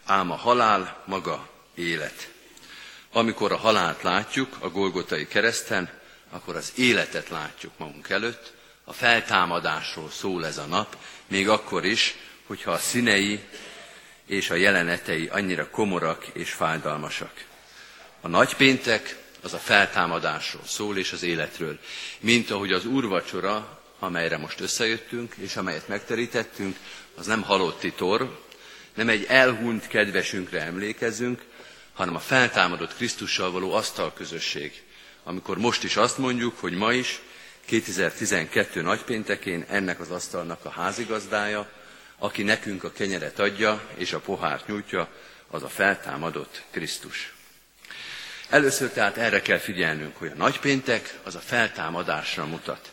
Ám 0.04 0.30
a 0.30 0.36
halál 0.36 1.02
maga 1.06 1.48
élet. 1.74 2.30
Amikor 3.12 3.52
a 3.52 3.56
halált 3.56 4.02
látjuk 4.02 4.56
a 4.58 4.68
Golgotai 4.68 5.26
kereszten, 5.26 5.90
akkor 6.30 6.56
az 6.56 6.72
életet 6.76 7.28
látjuk 7.28 7.72
magunk 7.76 8.08
előtt, 8.08 8.52
a 8.84 8.92
feltámadásról 8.92 10.10
szól 10.10 10.46
ez 10.46 10.58
a 10.58 10.66
nap, 10.66 10.96
még 11.26 11.48
akkor 11.48 11.84
is, 11.84 12.14
hogyha 12.46 12.70
a 12.70 12.78
színei 12.78 13.40
és 14.26 14.50
a 14.50 14.54
jelenetei 14.54 15.26
annyira 15.26 15.70
komorak 15.70 16.26
és 16.32 16.52
fájdalmasak. 16.52 17.44
A 18.20 18.28
nagypéntek 18.28 19.16
az 19.42 19.54
a 19.54 19.59
feltámadásról 19.59 20.62
szól 20.66 20.99
és 20.99 21.12
az 21.12 21.23
életről, 21.23 21.78
mint 22.20 22.50
ahogy 22.50 22.73
az 22.73 22.85
úrvacsora, 22.85 23.80
amelyre 23.99 24.37
most 24.37 24.61
összejöttünk, 24.61 25.35
és 25.37 25.56
amelyet 25.56 25.88
megterítettünk, 25.88 26.76
az 27.14 27.26
nem 27.26 27.42
halotti 27.42 27.92
tor, 27.92 28.44
nem 28.94 29.09
egy 29.09 29.25
elhunyt 29.28 29.87
kedvesünkre 29.87 30.61
emlékezünk, 30.61 31.42
hanem 31.92 32.14
a 32.14 32.18
feltámadott 32.18 32.94
Krisztussal 32.94 33.50
való 33.50 33.73
asztalközösség. 33.73 34.82
Amikor 35.23 35.59
most 35.59 35.85
is 35.85 35.97
azt 35.97 36.18
mondjuk, 36.18 36.59
hogy 36.59 36.73
ma 36.73 36.92
is, 36.92 37.20
2012 37.64 38.82
nagypéntekén 38.82 39.64
ennek 39.68 40.00
az 40.00 40.11
asztalnak 40.11 40.64
a 40.64 40.70
házigazdája, 40.70 41.70
aki 42.18 42.42
nekünk 42.42 42.85
a 42.85 42.92
kenyeret 42.92 43.38
adja 43.38 43.88
és 43.94 44.12
a 44.12 44.20
pohárt 44.20 44.66
nyújtja, 44.66 45.09
az 45.50 45.62
a 45.62 45.68
feltámadott 45.68 46.62
Krisztus. 46.70 47.32
Először 48.50 48.90
tehát 48.90 49.16
erre 49.16 49.42
kell 49.42 49.59
figyelnünk, 49.59 50.16
hogy 50.16 50.30
a 50.35 50.37
nagypéntek 50.37 51.19
az 51.23 51.35
a 51.35 51.40
feltámadásra 51.40 52.47
mutat. 52.47 52.92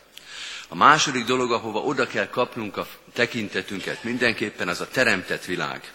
A 0.68 0.74
második 0.74 1.24
dolog, 1.24 1.52
ahova 1.52 1.80
oda 1.80 2.06
kell 2.06 2.28
kapnunk 2.28 2.76
a 2.76 2.88
tekintetünket 3.12 4.04
mindenképpen, 4.04 4.68
az 4.68 4.80
a 4.80 4.88
teremtett 4.88 5.44
világ. 5.44 5.92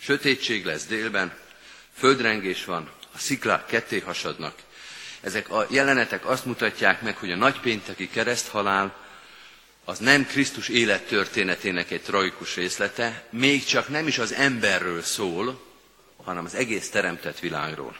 Sötétség 0.00 0.64
lesz 0.64 0.86
délben, 0.86 1.32
földrengés 1.96 2.64
van, 2.64 2.90
a 3.14 3.18
sziklák 3.18 3.66
ketté 3.66 3.98
hasadnak. 3.98 4.54
Ezek 5.20 5.50
a 5.50 5.66
jelenetek 5.70 6.28
azt 6.28 6.44
mutatják 6.44 7.02
meg, 7.02 7.16
hogy 7.16 7.30
a 7.30 7.36
nagypénteki 7.36 8.08
kereszthalál 8.08 8.94
az 9.84 9.98
nem 9.98 10.26
Krisztus 10.26 10.68
élettörténetének 10.68 11.90
egy 11.90 12.02
tragikus 12.02 12.56
részlete, 12.56 13.24
még 13.30 13.64
csak 13.64 13.88
nem 13.88 14.06
is 14.06 14.18
az 14.18 14.32
emberről 14.32 15.02
szól, 15.02 15.62
hanem 16.24 16.44
az 16.44 16.54
egész 16.54 16.90
teremtett 16.90 17.38
világról. 17.38 17.96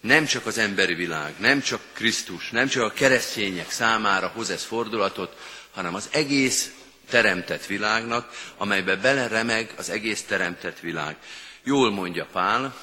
Nem 0.00 0.24
csak 0.24 0.46
az 0.46 0.58
emberi 0.58 0.94
világ, 0.94 1.34
nem 1.38 1.60
csak 1.60 1.80
Krisztus, 1.92 2.50
nem 2.50 2.68
csak 2.68 2.82
a 2.82 2.92
keresztények 2.92 3.70
számára 3.70 4.32
hoz 4.34 4.50
ez 4.50 4.62
fordulatot, 4.62 5.36
hanem 5.70 5.94
az 5.94 6.08
egész 6.12 6.70
teremtett 7.08 7.66
világnak, 7.66 8.30
amelybe 8.56 8.96
beleremeg 8.96 9.72
az 9.76 9.90
egész 9.90 10.22
teremtett 10.22 10.78
világ. 10.80 11.16
Jól 11.64 11.90
mondja 11.90 12.26
Pál, 12.32 12.74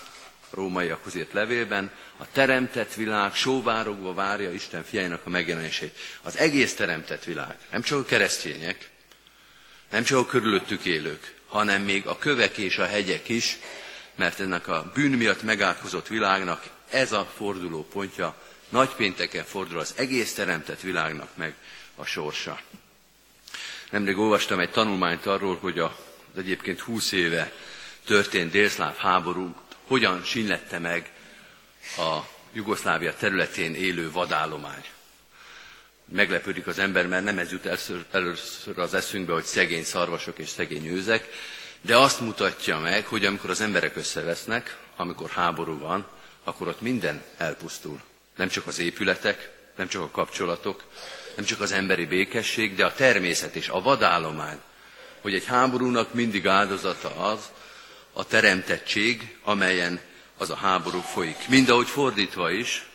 rómaiakhoz 0.49 1.15
írt 1.15 1.33
levélben, 1.33 1.91
a 2.17 2.31
teremtett 2.31 2.93
világ 2.93 3.33
sóvárogva 3.33 4.13
várja 4.13 4.51
Isten 4.51 4.83
fiainak 4.83 5.21
a 5.25 5.29
megjelenését. 5.29 5.97
Az 6.21 6.37
egész 6.37 6.75
teremtett 6.75 7.23
világ, 7.23 7.55
nem 7.71 7.81
csak 7.81 7.99
a 7.99 8.05
keresztények, 8.05 8.89
nem 9.91 10.03
csak 10.03 10.17
a 10.17 10.25
körülöttük 10.25 10.85
élők, 10.85 11.33
hanem 11.47 11.81
még 11.81 12.07
a 12.07 12.17
kövek 12.17 12.57
és 12.57 12.77
a 12.77 12.85
hegyek 12.85 13.29
is, 13.29 13.57
mert 14.15 14.39
ennek 14.39 14.67
a 14.67 14.91
bűn 14.93 15.11
miatt 15.11 15.43
megátkozott 15.43 16.07
világnak 16.07 16.75
ez 16.89 17.11
a 17.11 17.31
forduló 17.35 17.83
pontja, 17.83 18.35
nagypénteken 18.69 19.43
fordul 19.43 19.79
az 19.79 19.93
egész 19.97 20.33
teremtett 20.33 20.81
világnak 20.81 21.29
meg 21.35 21.53
a 21.95 22.05
sorsa. 22.05 22.59
Nemrég 23.89 24.17
olvastam 24.17 24.59
egy 24.59 24.71
tanulmányt 24.71 25.25
arról, 25.25 25.57
hogy 25.57 25.79
az 25.79 25.91
egyébként 26.37 26.79
20 26.79 27.11
éve 27.11 27.51
történt 28.05 28.51
délszláv 28.51 28.97
háború 28.97 29.55
hogyan 29.87 30.23
sinlette 30.23 30.79
meg 30.79 31.11
a 31.97 32.19
Jugoszlávia 32.53 33.15
területén 33.15 33.75
élő 33.75 34.11
vadállomány. 34.11 34.83
Meglepődik 36.05 36.67
az 36.67 36.79
ember, 36.79 37.07
mert 37.07 37.23
nem 37.23 37.37
ez 37.37 37.51
jut 37.51 37.65
először, 38.11 38.79
az 38.79 38.93
eszünkbe, 38.93 39.33
hogy 39.33 39.43
szegény 39.43 39.83
szarvasok 39.83 40.37
és 40.37 40.49
szegény 40.49 40.85
őzek, 40.85 41.29
de 41.81 41.97
azt 41.97 42.19
mutatja 42.19 42.79
meg, 42.79 43.05
hogy 43.05 43.25
amikor 43.25 43.49
az 43.49 43.61
emberek 43.61 43.95
összevesznek, 43.95 44.77
amikor 44.95 45.29
háború 45.29 45.79
van, 45.79 46.07
akkor 46.47 46.67
ott 46.67 46.81
minden 46.81 47.23
elpusztul. 47.37 48.01
Nem 48.35 48.47
csak 48.47 48.67
az 48.67 48.79
épületek, 48.79 49.49
nem 49.75 49.87
csak 49.87 50.01
a 50.01 50.09
kapcsolatok, 50.09 50.83
nem 51.35 51.45
csak 51.45 51.61
az 51.61 51.71
emberi 51.71 52.05
békesség, 52.05 52.75
de 52.75 52.85
a 52.85 52.93
természet 52.93 53.55
és 53.55 53.67
a 53.69 53.81
vadállomány, 53.81 54.59
hogy 55.21 55.33
egy 55.33 55.45
háborúnak 55.45 56.13
mindig 56.13 56.47
áldozata 56.47 57.15
az, 57.15 57.51
a 58.13 58.25
teremtettség, 58.25 59.37
amelyen 59.43 59.99
az 60.37 60.49
a 60.49 60.55
háború 60.55 60.99
folyik. 60.99 61.47
Mind 61.47 61.69
ahogy 61.69 61.87
fordítva 61.87 62.51
is, 62.51 62.85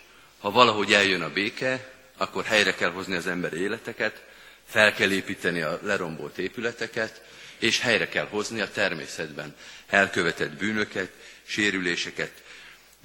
ha 0.40 0.50
valahogy 0.50 0.92
eljön 0.92 1.22
a 1.22 1.32
béke, 1.32 1.92
akkor 2.16 2.44
helyre 2.44 2.74
kell 2.74 2.90
hozni 2.90 3.14
az 3.14 3.26
emberi 3.26 3.60
életeket, 3.60 4.22
fel 4.68 4.94
kell 4.94 5.10
építeni 5.10 5.60
a 5.60 5.80
lerombolt 5.82 6.38
épületeket, 6.38 7.22
és 7.58 7.80
helyre 7.80 8.08
kell 8.08 8.26
hozni 8.26 8.60
a 8.60 8.70
természetben 8.70 9.56
elkövetett 9.86 10.52
bűnöket, 10.52 11.10
sérüléseket, 11.44 12.42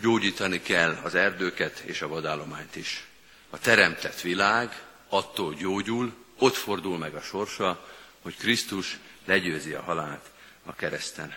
gyógyítani 0.02 0.62
kell 0.62 1.00
az 1.04 1.16
erdőket 1.16 1.80
és 1.80 2.02
a 2.02 2.08
vadállományt 2.08 2.76
is. 2.76 3.06
A 3.50 3.60
teremtett 3.60 4.22
világ 4.22 4.82
attól 5.10 5.54
gyógyul, 5.54 6.14
ott 6.38 6.56
fordul 6.56 6.98
meg 6.98 7.16
a 7.16 7.22
sorsa, 7.22 7.88
hogy 8.22 8.38
Krisztus 8.38 8.98
legyőzi 9.26 9.74
a 9.74 9.82
halált 9.82 10.26
a 10.66 10.76
kereszten. 10.76 11.36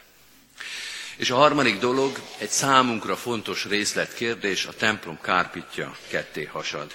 És 1.16 1.30
a 1.30 1.36
harmadik 1.36 1.78
dolog, 1.78 2.18
egy 2.38 2.48
számunkra 2.48 3.16
fontos 3.16 3.64
részletkérdés, 3.64 4.66
a 4.66 4.72
templom 4.72 5.20
kárpitja 5.20 5.96
ketté 6.08 6.44
hasad. 6.44 6.94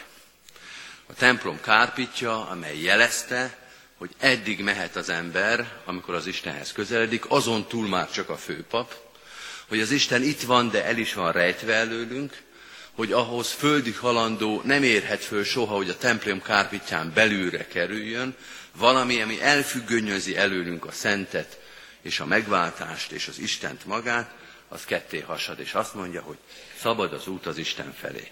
A 1.06 1.13
templom 1.13 1.62
kárpitja, 1.62 2.49
amely 2.49 2.80
jelezte, 2.80 3.58
hogy 3.97 4.15
eddig 4.17 4.60
mehet 4.60 4.95
az 4.95 5.10
ember, 5.10 5.82
amikor 5.86 6.13
az 6.13 6.28
Istenhez 6.28 6.71
közeledik, 6.71 7.30
azon 7.30 7.67
túl 7.67 7.88
már 7.88 8.12
csak 8.12 8.30
a 8.30 8.38
főpap, 8.38 9.04
hogy 9.67 9.80
az 9.80 9.91
Isten 9.91 10.23
itt 10.23 10.41
van, 10.41 10.69
de 10.69 10.86
el 10.86 10.97
is 10.97 11.13
van 11.13 11.32
rejtve 11.32 11.73
előlünk, 11.73 12.43
hogy 12.91 13.12
ahhoz 13.12 13.51
földi 13.51 13.91
halandó 13.91 14.62
nem 14.63 14.84
érhet 14.84 15.23
föl 15.23 15.43
soha, 15.43 15.75
hogy 15.75 15.89
a 15.89 15.97
templom 15.97 16.41
kárpitján 16.41 17.12
belülre 17.13 17.67
kerüljön, 17.67 18.36
valami, 18.78 19.21
ami 19.21 19.41
elfüggönyözi 19.41 20.38
előlünk 20.38 20.86
a 20.86 20.91
szentet, 20.91 21.60
és 22.01 22.19
a 22.19 22.25
megváltást 22.25 23.12
és 23.12 23.28
az 23.28 23.39
Istent 23.39 23.86
magát, 23.86 24.34
az 24.67 24.86
ketté 24.86 25.19
hasad, 25.19 25.60
és 25.60 25.73
azt 25.73 25.93
mondja, 25.93 26.21
hogy 26.21 26.38
szabad 26.80 27.13
az 27.13 27.28
út 27.28 27.45
az 27.45 27.58
Isten 27.58 27.93
felé. 27.99 28.32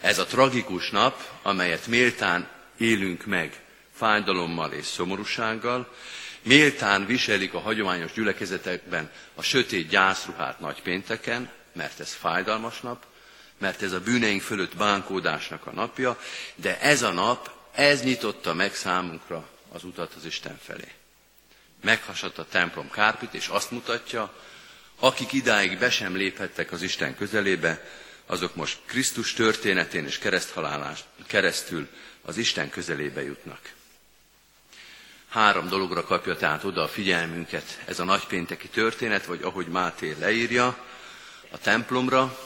Ez 0.00 0.18
a 0.18 0.24
tragikus 0.24 0.90
nap, 0.90 1.28
amelyet 1.42 1.86
méltán 1.86 2.48
élünk 2.76 3.26
meg 3.26 3.62
fájdalommal 3.94 4.72
és 4.72 4.86
szomorúsággal, 4.86 5.94
méltán 6.42 7.06
viselik 7.06 7.54
a 7.54 7.60
hagyományos 7.60 8.12
gyülekezetekben 8.12 9.10
a 9.34 9.42
sötét 9.42 9.88
gyászruhát 9.88 10.60
nagypénteken, 10.60 11.50
mert 11.72 12.00
ez 12.00 12.12
fájdalmas 12.12 12.80
nap, 12.80 13.04
mert 13.58 13.82
ez 13.82 13.92
a 13.92 14.00
bűneink 14.00 14.42
fölött 14.42 14.76
bánkódásnak 14.76 15.66
a 15.66 15.72
napja, 15.72 16.18
de 16.54 16.80
ez 16.80 17.02
a 17.02 17.12
nap, 17.12 17.50
ez 17.74 18.02
nyitotta 18.02 18.54
meg 18.54 18.74
számunkra 18.74 19.48
az 19.72 19.84
utat 19.84 20.14
az 20.16 20.24
Isten 20.24 20.58
felé 20.62 20.92
meghasadt 21.80 22.38
a 22.38 22.46
templom 22.50 22.90
kárpit, 22.90 23.34
és 23.34 23.46
azt 23.46 23.70
mutatja, 23.70 24.34
akik 24.98 25.32
idáig 25.32 25.78
be 25.78 25.90
sem 25.90 26.16
léphettek 26.16 26.72
az 26.72 26.82
Isten 26.82 27.16
közelébe, 27.16 27.88
azok 28.26 28.54
most 28.54 28.78
Krisztus 28.86 29.32
történetén 29.32 30.06
és 30.06 30.18
kereszthalálás 30.18 31.04
keresztül 31.26 31.88
az 32.22 32.36
Isten 32.36 32.70
közelébe 32.70 33.22
jutnak. 33.22 33.72
Három 35.30 35.68
dologra 35.68 36.04
kapja 36.04 36.36
tehát 36.36 36.64
oda 36.64 36.82
a 36.82 36.88
figyelmünket 36.88 37.78
ez 37.84 38.00
a 38.00 38.04
nagypénteki 38.04 38.68
történet, 38.68 39.24
vagy 39.24 39.42
ahogy 39.42 39.66
Máté 39.66 40.16
leírja, 40.18 40.84
a 41.50 41.58
templomra, 41.58 42.38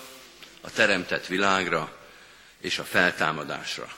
a 0.60 0.70
teremtett 0.70 1.26
világra 1.26 1.96
és 2.60 2.78
a 2.78 2.84
feltámadásra. 2.84 3.92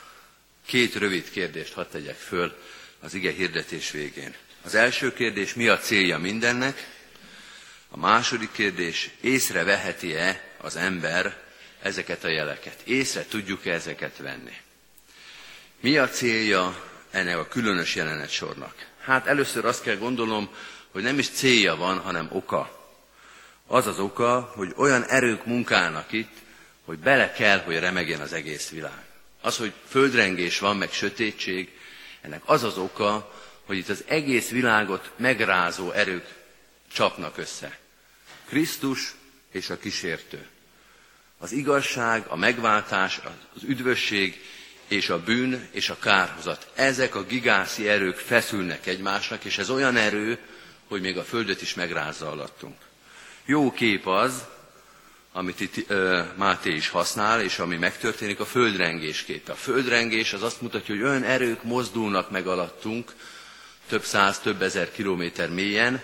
Két 0.66 0.94
rövid 0.94 1.30
kérdést 1.30 1.72
hadd 1.72 1.90
tegyek 1.90 2.16
föl 2.16 2.56
az 3.00 3.14
ige 3.14 3.32
hirdetés 3.32 3.90
végén. 3.90 4.34
Az 4.62 4.74
első 4.74 5.12
kérdés, 5.12 5.54
mi 5.54 5.68
a 5.68 5.78
célja 5.78 6.18
mindennek? 6.18 6.86
A 7.88 7.96
második 7.96 8.52
kérdés, 8.52 9.10
észreveheti-e 9.20 10.54
az 10.58 10.76
ember 10.76 11.42
ezeket 11.82 12.24
a 12.24 12.28
jeleket? 12.28 12.80
Észre 12.84 13.26
tudjuk-e 13.26 13.72
ezeket 13.72 14.16
venni? 14.16 14.56
Mi 15.80 15.98
a 15.98 16.08
célja 16.08 16.94
ennek 17.16 17.38
a 17.38 17.48
különös 17.48 17.94
jelenet 17.94 18.30
sornak? 18.30 18.86
Hát 19.00 19.26
először 19.26 19.64
azt 19.64 19.82
kell 19.82 19.96
gondolnom, 19.96 20.48
hogy 20.92 21.02
nem 21.02 21.18
is 21.18 21.28
célja 21.28 21.76
van, 21.76 21.98
hanem 21.98 22.28
oka. 22.32 22.90
Az 23.66 23.86
az 23.86 23.98
oka, 23.98 24.52
hogy 24.54 24.72
olyan 24.76 25.04
erők 25.04 25.46
munkálnak 25.46 26.12
itt, 26.12 26.32
hogy 26.84 26.98
bele 26.98 27.32
kell, 27.32 27.58
hogy 27.58 27.78
remegjen 27.78 28.20
az 28.20 28.32
egész 28.32 28.70
világ. 28.70 29.04
Az, 29.40 29.56
hogy 29.56 29.72
földrengés 29.88 30.58
van, 30.58 30.76
meg 30.76 30.92
sötétség, 30.92 31.78
ennek 32.20 32.42
az 32.44 32.62
az 32.62 32.78
oka, 32.78 33.32
hogy 33.66 33.76
itt 33.76 33.88
az 33.88 34.04
egész 34.06 34.50
világot 34.50 35.10
megrázó 35.16 35.90
erők 35.90 36.26
csapnak 36.92 37.38
össze. 37.38 37.78
Krisztus 38.48 39.14
és 39.52 39.70
a 39.70 39.78
kísértő. 39.78 40.46
Az 41.38 41.52
igazság, 41.52 42.26
a 42.28 42.36
megváltás, 42.36 43.20
az 43.54 43.62
üdvösség 43.62 44.40
és 44.88 45.08
a 45.08 45.22
bűn 45.22 45.68
és 45.70 45.90
a 45.90 45.98
kárhozat. 45.98 46.66
Ezek 46.74 47.14
a 47.14 47.24
gigászi 47.24 47.88
erők 47.88 48.16
feszülnek 48.16 48.86
egymásnak, 48.86 49.44
és 49.44 49.58
ez 49.58 49.70
olyan 49.70 49.96
erő, 49.96 50.38
hogy 50.88 51.00
még 51.00 51.18
a 51.18 51.24
földet 51.24 51.62
is 51.62 51.74
megrázza 51.74 52.30
alattunk. 52.30 52.76
Jó 53.44 53.72
kép 53.72 54.06
az, 54.06 54.44
amit 55.32 55.60
itt 55.60 55.90
uh, 55.90 56.24
Máté 56.36 56.74
is 56.74 56.88
használ, 56.88 57.40
és 57.42 57.58
ami 57.58 57.76
megtörténik, 57.76 58.40
a 58.40 58.44
földrengés 58.44 59.22
képe. 59.22 59.52
A 59.52 59.56
földrengés 59.56 60.32
az 60.32 60.42
azt 60.42 60.60
mutatja, 60.60 60.94
hogy 60.94 61.04
olyan 61.04 61.22
erők 61.22 61.62
mozdulnak 61.62 62.30
meg 62.30 62.46
alattunk, 62.46 63.12
több 63.88 64.04
száz, 64.04 64.38
több 64.38 64.62
ezer 64.62 64.90
kilométer 64.90 65.50
mélyen, 65.50 66.02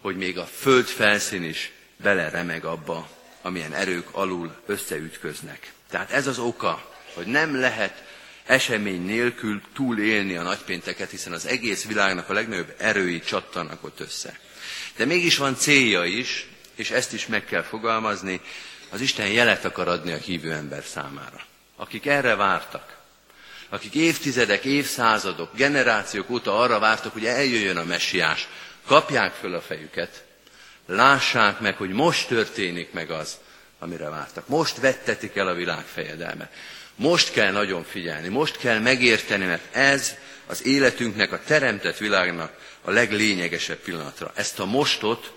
hogy 0.00 0.16
még 0.16 0.38
a 0.38 0.44
föld 0.44 0.84
felszín 0.86 1.42
is 1.42 1.72
beleremeg 1.96 2.64
abba, 2.64 3.08
amilyen 3.42 3.72
erők 3.72 4.08
alul 4.10 4.54
összeütköznek. 4.66 5.72
Tehát 5.90 6.10
ez 6.10 6.26
az 6.26 6.38
oka, 6.38 6.91
hogy 7.14 7.26
nem 7.26 7.60
lehet 7.60 8.04
esemény 8.44 9.04
nélkül 9.04 9.62
túlélni 9.74 10.36
a 10.36 10.42
nagypénteket, 10.42 11.10
hiszen 11.10 11.32
az 11.32 11.46
egész 11.46 11.84
világnak 11.84 12.28
a 12.28 12.32
legnagyobb 12.32 12.74
erői 12.78 13.20
csattanak 13.20 13.84
ott 13.84 14.00
össze. 14.00 14.38
De 14.96 15.04
mégis 15.04 15.36
van 15.36 15.56
célja 15.56 16.04
is, 16.04 16.46
és 16.74 16.90
ezt 16.90 17.12
is 17.12 17.26
meg 17.26 17.44
kell 17.44 17.62
fogalmazni, 17.62 18.40
az 18.90 19.00
Isten 19.00 19.28
jelet 19.28 19.64
akar 19.64 19.88
adni 19.88 20.12
a 20.12 20.16
hívő 20.16 20.52
ember 20.52 20.84
számára. 20.84 21.40
Akik 21.76 22.06
erre 22.06 22.34
vártak, 22.34 22.96
akik 23.68 23.94
évtizedek, 23.94 24.64
évszázadok, 24.64 25.56
generációk 25.56 26.30
óta 26.30 26.58
arra 26.58 26.78
vártak, 26.78 27.12
hogy 27.12 27.26
eljöjjön 27.26 27.76
a 27.76 27.84
messiás, 27.84 28.48
kapják 28.86 29.32
föl 29.32 29.54
a 29.54 29.60
fejüket, 29.60 30.24
lássák 30.86 31.60
meg, 31.60 31.76
hogy 31.76 31.90
most 31.90 32.28
történik 32.28 32.92
meg 32.92 33.10
az, 33.10 33.38
amire 33.82 34.08
vártak. 34.08 34.48
Most 34.48 34.80
vettetik 34.80 35.36
el 35.36 35.48
a 35.48 35.54
világ 35.54 35.84
fejedelme. 35.84 36.50
Most 36.94 37.32
kell 37.32 37.52
nagyon 37.52 37.84
figyelni, 37.84 38.28
most 38.28 38.56
kell 38.56 38.78
megérteni, 38.78 39.44
mert 39.44 39.74
ez 39.74 40.14
az 40.46 40.66
életünknek, 40.66 41.32
a 41.32 41.40
teremtett 41.46 41.96
világnak 41.96 42.52
a 42.82 42.90
leglényegesebb 42.90 43.78
pillanatra. 43.78 44.32
Ezt 44.34 44.58
a 44.58 44.64
mostot, 44.64 45.32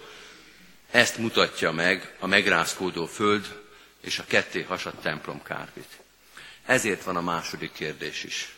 ezt 0.91 1.17
mutatja 1.17 1.71
meg 1.71 2.15
a 2.19 2.27
megrázkódó 2.27 3.05
föld 3.05 3.61
és 4.01 4.19
a 4.19 4.25
ketté 4.27 4.61
hasadt 4.61 5.01
templom 5.01 5.43
kárpit. 5.43 5.99
Ezért 6.65 7.03
van 7.03 7.15
a 7.15 7.21
második 7.21 7.71
kérdés 7.71 8.23
is. 8.23 8.55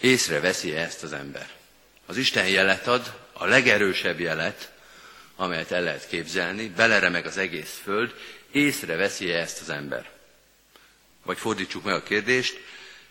Észre 0.00 0.40
veszi 0.40 0.74
-e 0.74 0.80
ezt 0.80 1.02
az 1.02 1.12
ember? 1.12 1.48
Az 2.06 2.16
Isten 2.16 2.48
jelet 2.48 2.86
ad, 2.86 3.14
a 3.32 3.46
legerősebb 3.46 4.20
jelet, 4.20 4.72
amelyet 5.36 5.70
el 5.70 5.82
lehet 5.82 6.08
képzelni, 6.08 6.68
beleremeg 6.68 7.26
az 7.26 7.36
egész 7.36 7.80
föld, 7.82 8.14
észre 8.52 8.96
veszi 8.96 9.32
-e 9.32 9.38
ezt 9.38 9.60
az 9.60 9.68
ember? 9.68 10.10
Vagy 11.24 11.38
fordítsuk 11.38 11.84
meg 11.84 11.94
a 11.94 12.02
kérdést, 12.02 12.60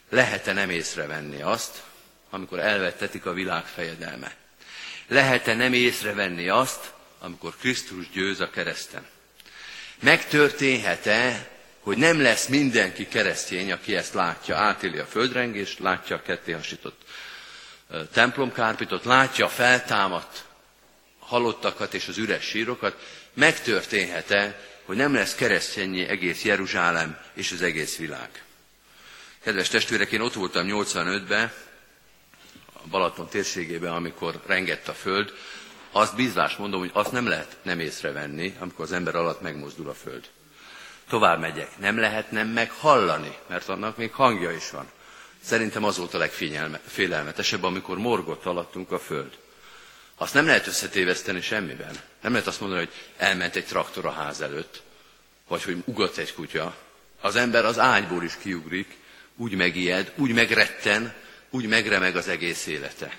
lehet-e 0.10 0.54
nem 0.54 0.70
észrevenni 0.70 1.42
azt, 1.42 1.84
amikor 2.30 2.60
elvettetik 2.60 3.26
a 3.26 3.34
világ 3.34 3.66
fejedelme? 3.66 4.36
Lehet-e 5.08 5.54
nem 5.54 5.74
észrevenni 5.74 6.50
azt, 6.50 6.94
amikor 7.20 7.56
Krisztus 7.58 8.10
győz 8.10 8.40
a 8.40 8.50
kereszten? 8.50 9.06
Megtörténhet-e, 10.00 11.50
hogy 11.80 11.98
nem 11.98 12.22
lesz 12.22 12.48
mindenki 12.48 13.08
keresztény, 13.08 13.72
aki 13.72 13.96
ezt 13.96 14.14
látja, 14.14 14.58
átéli 14.58 14.98
a 14.98 15.06
földrengést, 15.06 15.80
látja 15.80 16.16
a 16.16 16.22
kettéhasított 16.22 17.02
templomkárpitot, 18.14 19.06
látja 19.06 19.46
a 19.46 19.50
feltámadt 19.50 20.46
halottakat 21.20 21.94
és 21.94 22.08
az 22.08 22.18
üres 22.18 22.44
sírokat, 22.44 22.96
megtörténhet-e, 23.34 24.60
hogy 24.90 24.98
nem 24.98 25.14
lesz 25.14 25.36
keresztényi 25.36 26.08
egész 26.08 26.44
Jeruzsálem 26.44 27.18
és 27.34 27.52
az 27.52 27.62
egész 27.62 27.98
világ. 27.98 28.44
Kedves 29.44 29.70
testvérek, 29.70 30.12
én 30.12 30.22
ott 30.22 30.34
voltam 30.34 30.66
85-ben, 30.68 31.52
a 32.74 32.88
Balaton 32.90 33.28
térségében, 33.28 33.94
amikor 33.94 34.42
rengett 34.46 34.88
a 34.88 34.94
föld, 34.94 35.34
azt 35.92 36.16
bízás 36.16 36.56
mondom, 36.56 36.80
hogy 36.80 36.90
azt 36.94 37.12
nem 37.12 37.28
lehet 37.28 37.58
nem 37.62 37.80
észrevenni, 37.80 38.56
amikor 38.60 38.86
az 38.86 38.92
ember 38.92 39.16
alatt 39.16 39.42
megmozdul 39.42 39.90
a 39.90 39.94
föld. 39.94 40.30
Tovább 41.10 41.40
megyek, 41.40 41.78
nem 41.78 41.98
lehet 41.98 42.32
nem 42.32 42.48
meghallani, 42.48 43.38
mert 43.48 43.70
annak 43.70 43.98
még 43.98 44.12
hangja 44.12 44.52
is 44.52 44.70
van. 44.70 44.92
Szerintem 45.42 45.84
az 45.84 45.98
volt 45.98 46.14
a 46.14 46.18
legfélelmetesebb, 46.18 47.64
amikor 47.64 47.98
morgott 47.98 48.46
alattunk 48.46 48.92
a 48.92 49.00
föld. 49.00 49.38
Azt 50.22 50.34
nem 50.34 50.46
lehet 50.46 50.68
összetéveszteni 50.68 51.42
semmiben. 51.42 52.00
Nem 52.22 52.32
lehet 52.32 52.48
azt 52.48 52.60
mondani, 52.60 52.86
hogy 52.86 52.94
elment 53.18 53.56
egy 53.56 53.66
traktor 53.66 54.06
a 54.06 54.12
ház 54.12 54.42
előtt, 54.42 54.82
vagy 55.48 55.64
hogy 55.64 55.78
ugat 55.86 56.18
egy 56.18 56.34
kutya. 56.34 56.76
Az 57.22 57.36
ember 57.36 57.66
az 57.66 57.80
ágyból 57.80 58.24
is 58.24 58.38
kiugrik, 58.42 58.98
úgy 59.36 59.56
megijed, 59.56 60.12
úgy 60.16 60.34
megretten, 60.34 61.14
úgy 61.50 61.66
megremeg 61.66 62.16
az 62.16 62.28
egész 62.28 62.66
élete. 62.66 63.18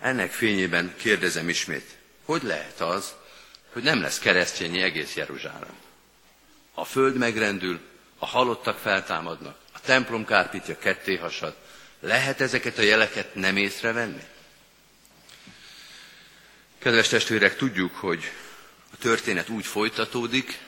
Ennek 0.00 0.32
fényében 0.32 0.94
kérdezem 0.96 1.48
ismét, 1.48 1.96
hogy 2.24 2.42
lehet 2.42 2.80
az, 2.80 3.14
hogy 3.72 3.82
nem 3.82 4.00
lesz 4.00 4.18
keresztényi 4.18 4.82
egész 4.82 5.14
Jeruzsálem? 5.14 5.74
A 6.74 6.84
föld 6.84 7.16
megrendül, 7.16 7.80
a 8.18 8.26
halottak 8.26 8.78
feltámadnak, 8.78 9.56
a 9.72 9.80
templom 9.80 10.24
kárpítja 10.24 10.78
ketté 10.78 11.16
hasad. 11.16 11.54
Lehet 12.00 12.40
ezeket 12.40 12.78
a 12.78 12.82
jeleket 12.82 13.34
nem 13.34 13.56
észrevenni? 13.56 14.22
Kedves 16.80 17.08
testvérek, 17.08 17.56
tudjuk, 17.56 17.94
hogy 17.94 18.30
a 18.92 18.96
történet 18.96 19.48
úgy 19.48 19.66
folytatódik, 19.66 20.58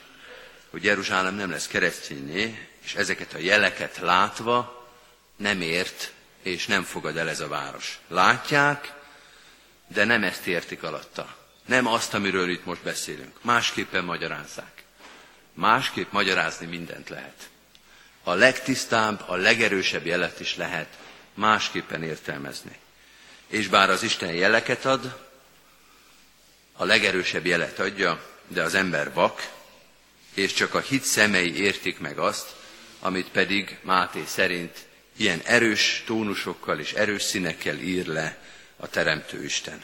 hogy 0.69 0.83
Jeruzsálem 0.83 1.35
nem 1.35 1.49
lesz 1.49 1.67
keresztényé, 1.67 2.67
és 2.83 2.95
ezeket 2.95 3.33
a 3.33 3.37
jeleket 3.37 3.97
látva 3.97 4.87
nem 5.35 5.61
ért 5.61 6.11
és 6.41 6.67
nem 6.67 6.83
fogad 6.83 7.17
el 7.17 7.29
ez 7.29 7.39
a 7.39 7.47
város. 7.47 7.99
Látják, 8.07 8.93
de 9.87 10.03
nem 10.03 10.23
ezt 10.23 10.47
értik 10.47 10.83
alatta. 10.83 11.35
Nem 11.65 11.87
azt, 11.87 12.13
amiről 12.13 12.49
itt 12.49 12.65
most 12.65 12.81
beszélünk. 12.81 13.37
Másképpen 13.41 14.03
magyarázzák. 14.03 14.83
Másképp 15.53 16.11
magyarázni 16.11 16.65
mindent 16.65 17.09
lehet. 17.09 17.49
A 18.23 18.33
legtisztább, 18.33 19.23
a 19.27 19.35
legerősebb 19.35 20.05
jelet 20.05 20.39
is 20.39 20.55
lehet 20.55 20.97
másképpen 21.33 22.03
értelmezni. 22.03 22.77
És 23.47 23.67
bár 23.67 23.89
az 23.89 24.03
Isten 24.03 24.33
jeleket 24.33 24.85
ad, 24.85 25.31
a 26.73 26.85
legerősebb 26.85 27.45
jelet 27.45 27.79
adja, 27.79 28.23
de 28.47 28.61
az 28.61 28.73
ember 28.73 29.13
vak, 29.13 29.51
és 30.33 30.53
csak 30.53 30.73
a 30.73 30.79
hit 30.79 31.03
szemei 31.03 31.61
értik 31.61 31.99
meg 31.99 32.17
azt, 32.17 32.55
amit 32.99 33.29
pedig 33.29 33.77
Máté 33.81 34.23
szerint 34.25 34.77
ilyen 35.17 35.41
erős 35.43 36.03
tónusokkal 36.05 36.79
és 36.79 36.93
erős 36.93 37.21
színekkel 37.21 37.77
ír 37.77 38.05
le 38.05 38.37
a 38.75 38.87
Teremtő 38.89 39.43
Isten. 39.43 39.81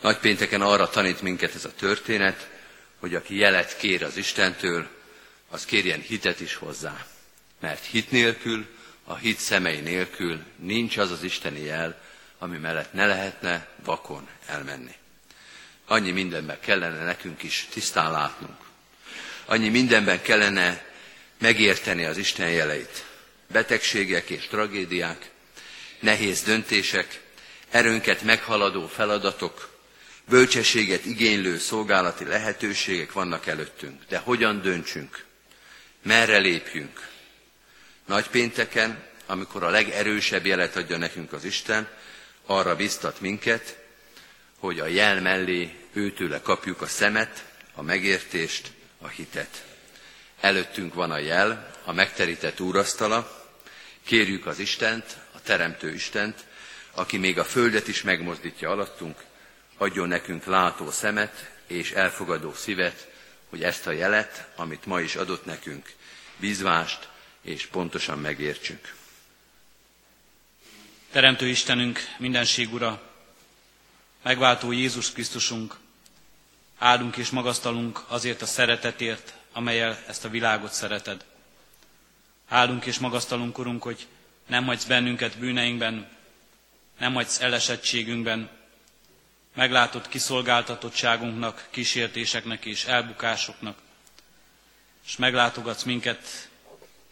Nagypénteken 0.00 0.60
arra 0.60 0.88
tanít 0.88 1.22
minket 1.22 1.54
ez 1.54 1.64
a 1.64 1.74
történet, 1.74 2.48
hogy 2.98 3.14
aki 3.14 3.36
jelet 3.36 3.76
kér 3.76 4.02
az 4.04 4.16
Istentől, 4.16 4.88
az 5.50 5.64
kérjen 5.64 6.00
hitet 6.00 6.40
is 6.40 6.54
hozzá. 6.54 7.06
Mert 7.60 7.84
hit 7.84 8.10
nélkül, 8.10 8.66
a 9.04 9.14
hit 9.14 9.38
szemei 9.38 9.80
nélkül 9.80 10.42
nincs 10.56 10.96
az 10.96 11.10
az 11.10 11.22
isteni 11.22 11.60
jel, 11.60 12.02
ami 12.38 12.58
mellett 12.58 12.92
ne 12.92 13.06
lehetne 13.06 13.68
vakon 13.84 14.28
elmenni. 14.46 14.94
Annyi 15.86 16.10
mindenben 16.10 16.60
kellene 16.60 17.04
nekünk 17.04 17.42
is 17.42 17.66
tisztán 17.70 18.10
látnunk. 18.10 18.56
Annyi 19.44 19.68
mindenben 19.68 20.22
kellene 20.22 20.84
megérteni 21.38 22.04
az 22.04 22.16
Isten 22.16 22.50
jeleit. 22.50 23.04
Betegségek 23.52 24.30
és 24.30 24.46
tragédiák, 24.46 25.30
nehéz 26.00 26.42
döntések, 26.42 27.20
erőnket 27.70 28.22
meghaladó 28.22 28.86
feladatok, 28.86 29.78
bölcsességet 30.28 31.04
igénylő 31.04 31.58
szolgálati 31.58 32.24
lehetőségek 32.24 33.12
vannak 33.12 33.46
előttünk. 33.46 34.02
De 34.08 34.18
hogyan 34.18 34.62
döntsünk? 34.62 35.24
Merre 36.02 36.38
lépjünk? 36.38 37.08
Nagy 38.06 38.28
pénteken, 38.28 39.02
amikor 39.26 39.62
a 39.62 39.70
legerősebb 39.70 40.46
jelet 40.46 40.76
adja 40.76 40.96
nekünk 40.96 41.32
az 41.32 41.44
Isten, 41.44 41.88
arra 42.46 42.76
biztat 42.76 43.20
minket, 43.20 43.81
hogy 44.62 44.80
a 44.80 44.86
jel 44.86 45.20
mellé 45.20 45.74
őtőle 45.92 46.40
kapjuk 46.40 46.80
a 46.82 46.86
szemet, 46.86 47.44
a 47.74 47.82
megértést, 47.82 48.70
a 49.00 49.08
hitet. 49.08 49.64
Előttünk 50.40 50.94
van 50.94 51.10
a 51.10 51.18
jel, 51.18 51.70
a 51.84 51.92
megterített 51.92 52.60
úrasztala, 52.60 53.46
kérjük 54.04 54.46
az 54.46 54.58
Istent, 54.58 55.16
a 55.32 55.40
Teremtő 55.42 55.92
Istent, 55.94 56.44
aki 56.94 57.18
még 57.18 57.38
a 57.38 57.44
földet 57.44 57.88
is 57.88 58.02
megmozdítja 58.02 58.70
alattunk, 58.70 59.24
adjon 59.76 60.08
nekünk 60.08 60.44
látó 60.44 60.90
szemet 60.90 61.50
és 61.66 61.90
elfogadó 61.92 62.54
szívet, 62.54 63.08
hogy 63.50 63.62
ezt 63.62 63.86
a 63.86 63.90
jelet, 63.92 64.48
amit 64.56 64.86
ma 64.86 65.00
is 65.00 65.16
adott 65.16 65.44
nekünk, 65.44 65.92
bízvást 66.36 67.08
és 67.40 67.66
pontosan 67.66 68.18
megértsük. 68.18 68.94
Teremtő 71.12 71.46
Istenünk, 71.48 71.98
mindenség 72.18 72.72
Ura, 72.72 73.11
megváltó 74.22 74.72
Jézus 74.72 75.12
Krisztusunk, 75.12 75.76
áldunk 76.78 77.16
és 77.16 77.30
magasztalunk 77.30 78.04
azért 78.08 78.42
a 78.42 78.46
szeretetért, 78.46 79.34
amelyel 79.52 79.98
ezt 80.06 80.24
a 80.24 80.28
világot 80.28 80.72
szereted. 80.72 81.24
Áldunk 82.48 82.84
és 82.84 82.98
magasztalunk, 82.98 83.58
Urunk, 83.58 83.82
hogy 83.82 84.06
nem 84.46 84.64
hagysz 84.64 84.84
bennünket 84.84 85.38
bűneinkben, 85.38 86.08
nem 86.98 87.14
hagysz 87.14 87.40
elesettségünkben, 87.40 88.50
meglátod 89.54 90.08
kiszolgáltatottságunknak, 90.08 91.66
kísértéseknek 91.70 92.64
és 92.64 92.84
elbukásoknak, 92.84 93.78
és 95.06 95.16
meglátogatsz 95.16 95.82
minket 95.82 96.48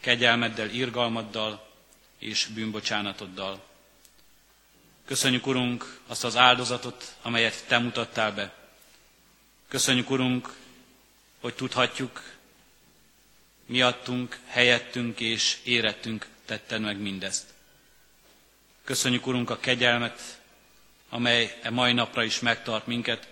kegyelmeddel, 0.01 0.69
irgalmaddal 0.69 1.69
és 2.19 2.47
bűnbocsánatoddal. 2.47 3.70
Köszönjük, 5.11 5.47
Urunk, 5.47 5.99
azt 6.07 6.25
az 6.25 6.37
áldozatot, 6.37 7.15
amelyet 7.23 7.65
Te 7.67 7.79
mutattál 7.79 8.33
be. 8.33 8.53
Köszönjük, 9.69 10.11
Urunk, 10.11 10.55
hogy 11.41 11.55
tudhatjuk, 11.55 12.23
miattunk, 13.67 14.39
helyettünk 14.47 15.21
és 15.21 15.59
érettünk 15.65 16.27
tetted 16.45 16.81
meg 16.81 16.99
mindezt. 17.01 17.55
Köszönjük, 18.85 19.27
Urunk, 19.27 19.51
a 19.51 19.59
kegyelmet, 19.61 20.41
amely 21.09 21.59
e 21.63 21.71
mai 21.71 21.93
napra 21.93 22.25
is 22.25 22.41
megtart 22.41 22.87
minket, 22.87 23.29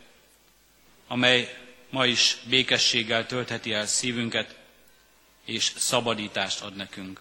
amely 1.07 1.59
ma 1.91 2.07
is 2.07 2.37
békességgel 2.49 3.27
töltheti 3.27 3.73
el 3.73 3.87
szívünket, 3.87 4.57
és 5.45 5.73
szabadítást 5.77 6.61
ad 6.61 6.77
nekünk. 6.77 7.21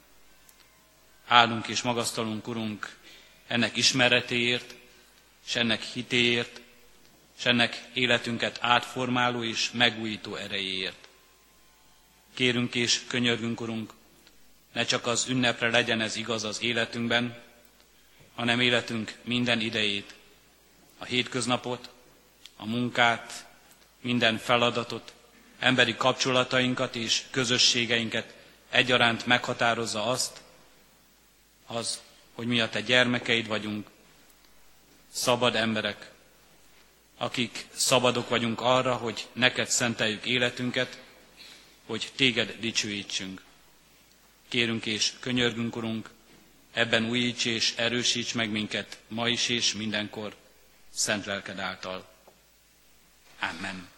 Áldunk 1.27 1.67
és 1.67 1.81
magasztalunk, 1.81 2.47
Urunk, 2.47 2.95
ennek 3.47 3.75
ismeretéért, 3.75 4.75
és 5.47 5.55
ennek 5.55 5.81
hitéért, 5.81 6.61
és 7.37 7.45
ennek 7.45 7.89
életünket 7.93 8.57
átformáló 8.61 9.43
és 9.43 9.71
megújító 9.71 10.35
erejéért. 10.35 11.07
Kérünk 12.33 12.75
és 12.75 13.01
könyörgünk, 13.07 13.61
Urunk, 13.61 13.93
ne 14.73 14.85
csak 14.85 15.07
az 15.07 15.27
ünnepre 15.29 15.69
legyen 15.69 16.01
ez 16.01 16.15
igaz 16.15 16.43
az 16.43 16.61
életünkben, 16.61 17.43
hanem 18.35 18.59
életünk 18.59 19.17
minden 19.23 19.59
idejét, 19.59 20.13
a 20.97 21.05
hétköznapot, 21.05 21.89
a 22.55 22.65
munkát, 22.65 23.45
minden 24.01 24.37
feladatot, 24.37 25.13
emberi 25.59 25.95
kapcsolatainkat 25.95 26.95
és 26.95 27.23
közösségeinket 27.31 28.35
egyaránt 28.69 29.25
meghatározza 29.25 30.05
azt, 30.05 30.41
az, 31.65 32.01
hogy 32.37 32.47
mi 32.47 32.59
a 32.59 32.69
te 32.69 32.81
gyermekeid 32.81 33.47
vagyunk, 33.47 33.87
szabad 35.11 35.55
emberek, 35.55 36.11
akik 37.17 37.65
szabadok 37.71 38.29
vagyunk 38.29 38.61
arra, 38.61 38.95
hogy 38.95 39.27
neked 39.33 39.67
szenteljük 39.67 40.25
életünket, 40.25 41.01
hogy 41.85 42.11
téged 42.15 42.55
dicsőítsünk. 42.59 43.43
Kérünk 44.47 44.85
és 44.85 45.13
könyörgünk, 45.19 45.75
Urunk, 45.75 46.09
ebben 46.73 47.09
újíts 47.09 47.45
és 47.45 47.73
erősíts 47.75 48.33
meg 48.33 48.49
minket 48.49 48.97
ma 49.07 49.27
is 49.27 49.49
és 49.49 49.73
mindenkor, 49.73 50.35
szent 50.93 51.25
lelked 51.25 51.59
által. 51.59 52.07
Amen. 53.39 53.89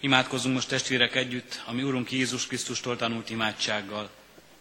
Imádkozzunk 0.00 0.54
most 0.54 0.68
testvérek 0.68 1.14
együtt, 1.14 1.62
ami 1.66 1.82
Urunk 1.82 2.12
Jézus 2.12 2.46
Krisztustól 2.46 2.96
tanult 2.96 3.30
imádsággal. 3.30 4.18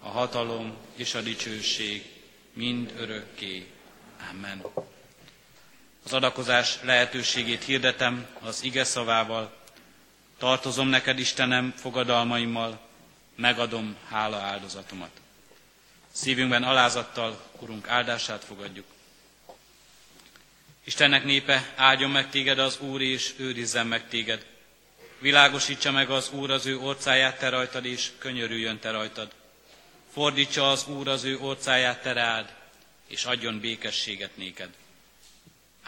a 0.00 0.08
hatalom 0.08 0.76
és 0.96 1.14
a 1.14 1.20
dicsőség 1.20 2.04
mind 2.52 2.94
örökké. 2.98 3.66
Amen. 4.30 4.62
Az 6.04 6.12
adakozás 6.12 6.78
lehetőségét 6.82 7.64
hirdetem 7.64 8.26
az 8.40 8.62
ige 8.64 8.84
szavával. 8.84 9.56
Tartozom 10.38 10.88
neked, 10.88 11.18
Istenem, 11.18 11.74
fogadalmaimmal, 11.76 12.80
megadom 13.34 13.96
hála 14.08 14.36
áldozatomat. 14.36 15.10
Szívünkben 16.12 16.62
alázattal, 16.62 17.40
Urunk 17.60 17.88
áldását 17.88 18.44
fogadjuk. 18.44 18.86
Istennek 20.84 21.24
népe, 21.24 21.72
áldjon 21.76 22.10
meg 22.10 22.30
téged 22.30 22.58
az 22.58 22.78
Úr, 22.80 23.00
és 23.02 23.34
őrizzen 23.36 23.86
meg 23.86 24.08
téged. 24.08 24.46
Világosítsa 25.18 25.90
meg 25.90 26.10
az 26.10 26.30
Úr 26.30 26.50
az 26.50 26.66
ő 26.66 26.78
orcáját 26.78 27.38
te 27.38 27.48
rajtad, 27.48 27.84
és 27.84 28.10
könyörüljön 28.18 28.78
te 28.78 28.90
rajtad. 28.90 29.32
Fordítsa 30.18 30.70
az 30.70 30.86
Úr 30.86 31.08
az 31.08 31.24
ő 31.24 31.38
orcáját 31.40 32.02
te 32.02 32.12
rád, 32.12 32.54
és 33.06 33.24
adjon 33.24 33.60
békességet 33.60 34.36
néked. 34.36 34.68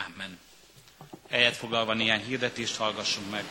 Amen. 0.06 0.38
Helyet 1.30 1.56
foglalva 1.56 1.94
néhány 1.94 2.24
hirdetést 2.24 2.76
hallgassunk 2.76 3.30
meg. 3.30 3.44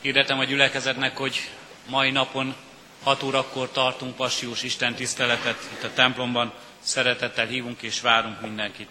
Hirdetem 0.00 0.38
a 0.38 0.44
gyülekezetnek, 0.44 1.16
hogy 1.16 1.50
mai 1.88 2.10
napon 2.10 2.54
6 3.02 3.22
órakor 3.22 3.70
tartunk 3.70 4.16
passiós 4.16 4.62
Isten 4.62 4.94
tiszteletet 4.94 5.68
itt 5.72 5.82
a 5.82 5.92
templomban. 5.92 6.52
Szeretettel 6.80 7.46
hívunk 7.46 7.82
és 7.82 8.00
várunk 8.00 8.40
mindenkit. 8.40 8.90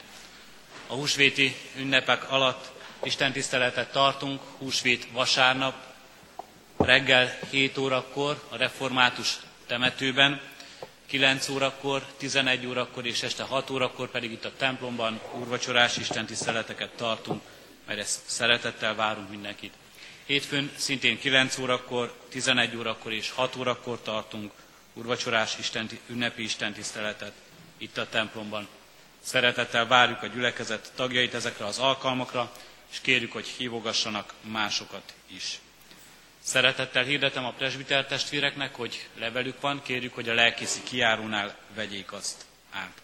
A 0.88 0.93
húsvéti 0.93 1.56
ünnepek 1.78 2.32
alatt 2.32 2.72
Isten 3.04 3.32
tiszteletet 3.32 3.91
tartunk, 3.91 4.41
húsvét 4.58 5.08
vasárnap, 5.12 5.92
reggel 6.86 7.38
7 7.50 7.78
órakor 7.78 8.43
a 8.50 8.56
református 8.58 9.38
temetőben, 9.67 10.41
9 11.08 11.50
órakor, 11.50 12.06
11 12.17 12.65
órakor 12.65 13.06
és 13.06 13.24
este 13.24 13.43
6 13.43 13.69
órakor 13.69 14.10
pedig 14.10 14.32
itt 14.32 14.46
a 14.46 14.52
templomban 14.58 15.19
úrvacsorás 15.39 15.98
Isten 15.98 16.26
tiszteleteket 16.26 16.89
tartunk, 16.96 17.41
mert 17.88 18.00
ezt 18.00 18.19
szeretettel 18.26 18.96
várunk 18.96 19.30
mindenkit. 19.30 19.74
Hétfőn 20.26 20.72
szintén 20.76 21.19
9 21.19 21.58
órakor, 21.58 22.13
11 22.30 22.76
órakor 22.76 23.12
és 23.13 23.30
6 23.30 23.56
órakor 23.56 24.02
tartunk 24.02 24.52
urvacsorás 24.93 25.58
Isten, 25.60 25.89
ünnepi 26.08 26.43
istentiszteletet 26.43 27.34
itt 27.78 27.98
a 27.98 28.10
templomban. 28.10 28.67
Szeretettel 29.24 29.88
várjuk 29.88 30.22
a 30.24 30.28
gyülekezet 30.28 30.91
tagjait 30.96 31.34
ezekre 31.34 31.65
az 31.65 31.80
alkalmakra, 31.80 32.52
és 32.91 33.02
kérjük, 33.02 33.32
hogy 33.32 33.48
hívogassanak 33.48 34.34
másokat 34.41 35.13
is. 35.28 35.60
Szeretettel 36.43 37.03
hirdetem 37.03 37.45
a 37.45 37.51
presbiter 37.51 38.06
testvéreknek, 38.06 38.75
hogy 38.75 39.08
levelük 39.19 39.62
van, 39.62 39.82
kérjük, 39.84 40.13
hogy 40.13 40.29
a 40.29 40.34
lelkészi 40.34 40.84
kiárónál 40.84 41.56
vegyék 41.75 42.12
azt 42.12 42.45
át. 42.71 43.01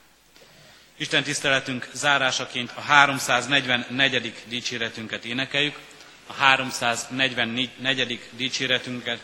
Isten 0.97 1.23
tiszteletünk 1.23 1.89
zárásaként 1.93 2.71
a 2.75 2.81
344. 2.81 4.33
dicséretünket 4.47 5.25
énekeljük 5.25 5.79
a 6.27 6.33
344. 6.33 8.19
dicséretünket, 8.31 9.19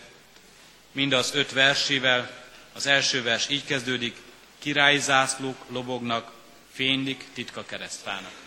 mind 0.92 1.14
az 1.14 1.32
öt 1.34 1.52
versével. 1.52 2.44
Az 2.74 2.86
első 2.86 3.24
vers 3.24 3.50
így 3.50 3.66
kezdődik, 3.66 4.16
királyi 4.60 5.00
zászlók 5.00 5.66
lobognak, 5.70 6.32
fénylik 6.72 7.26
titka 7.34 7.66
keresztfának. 7.66 8.45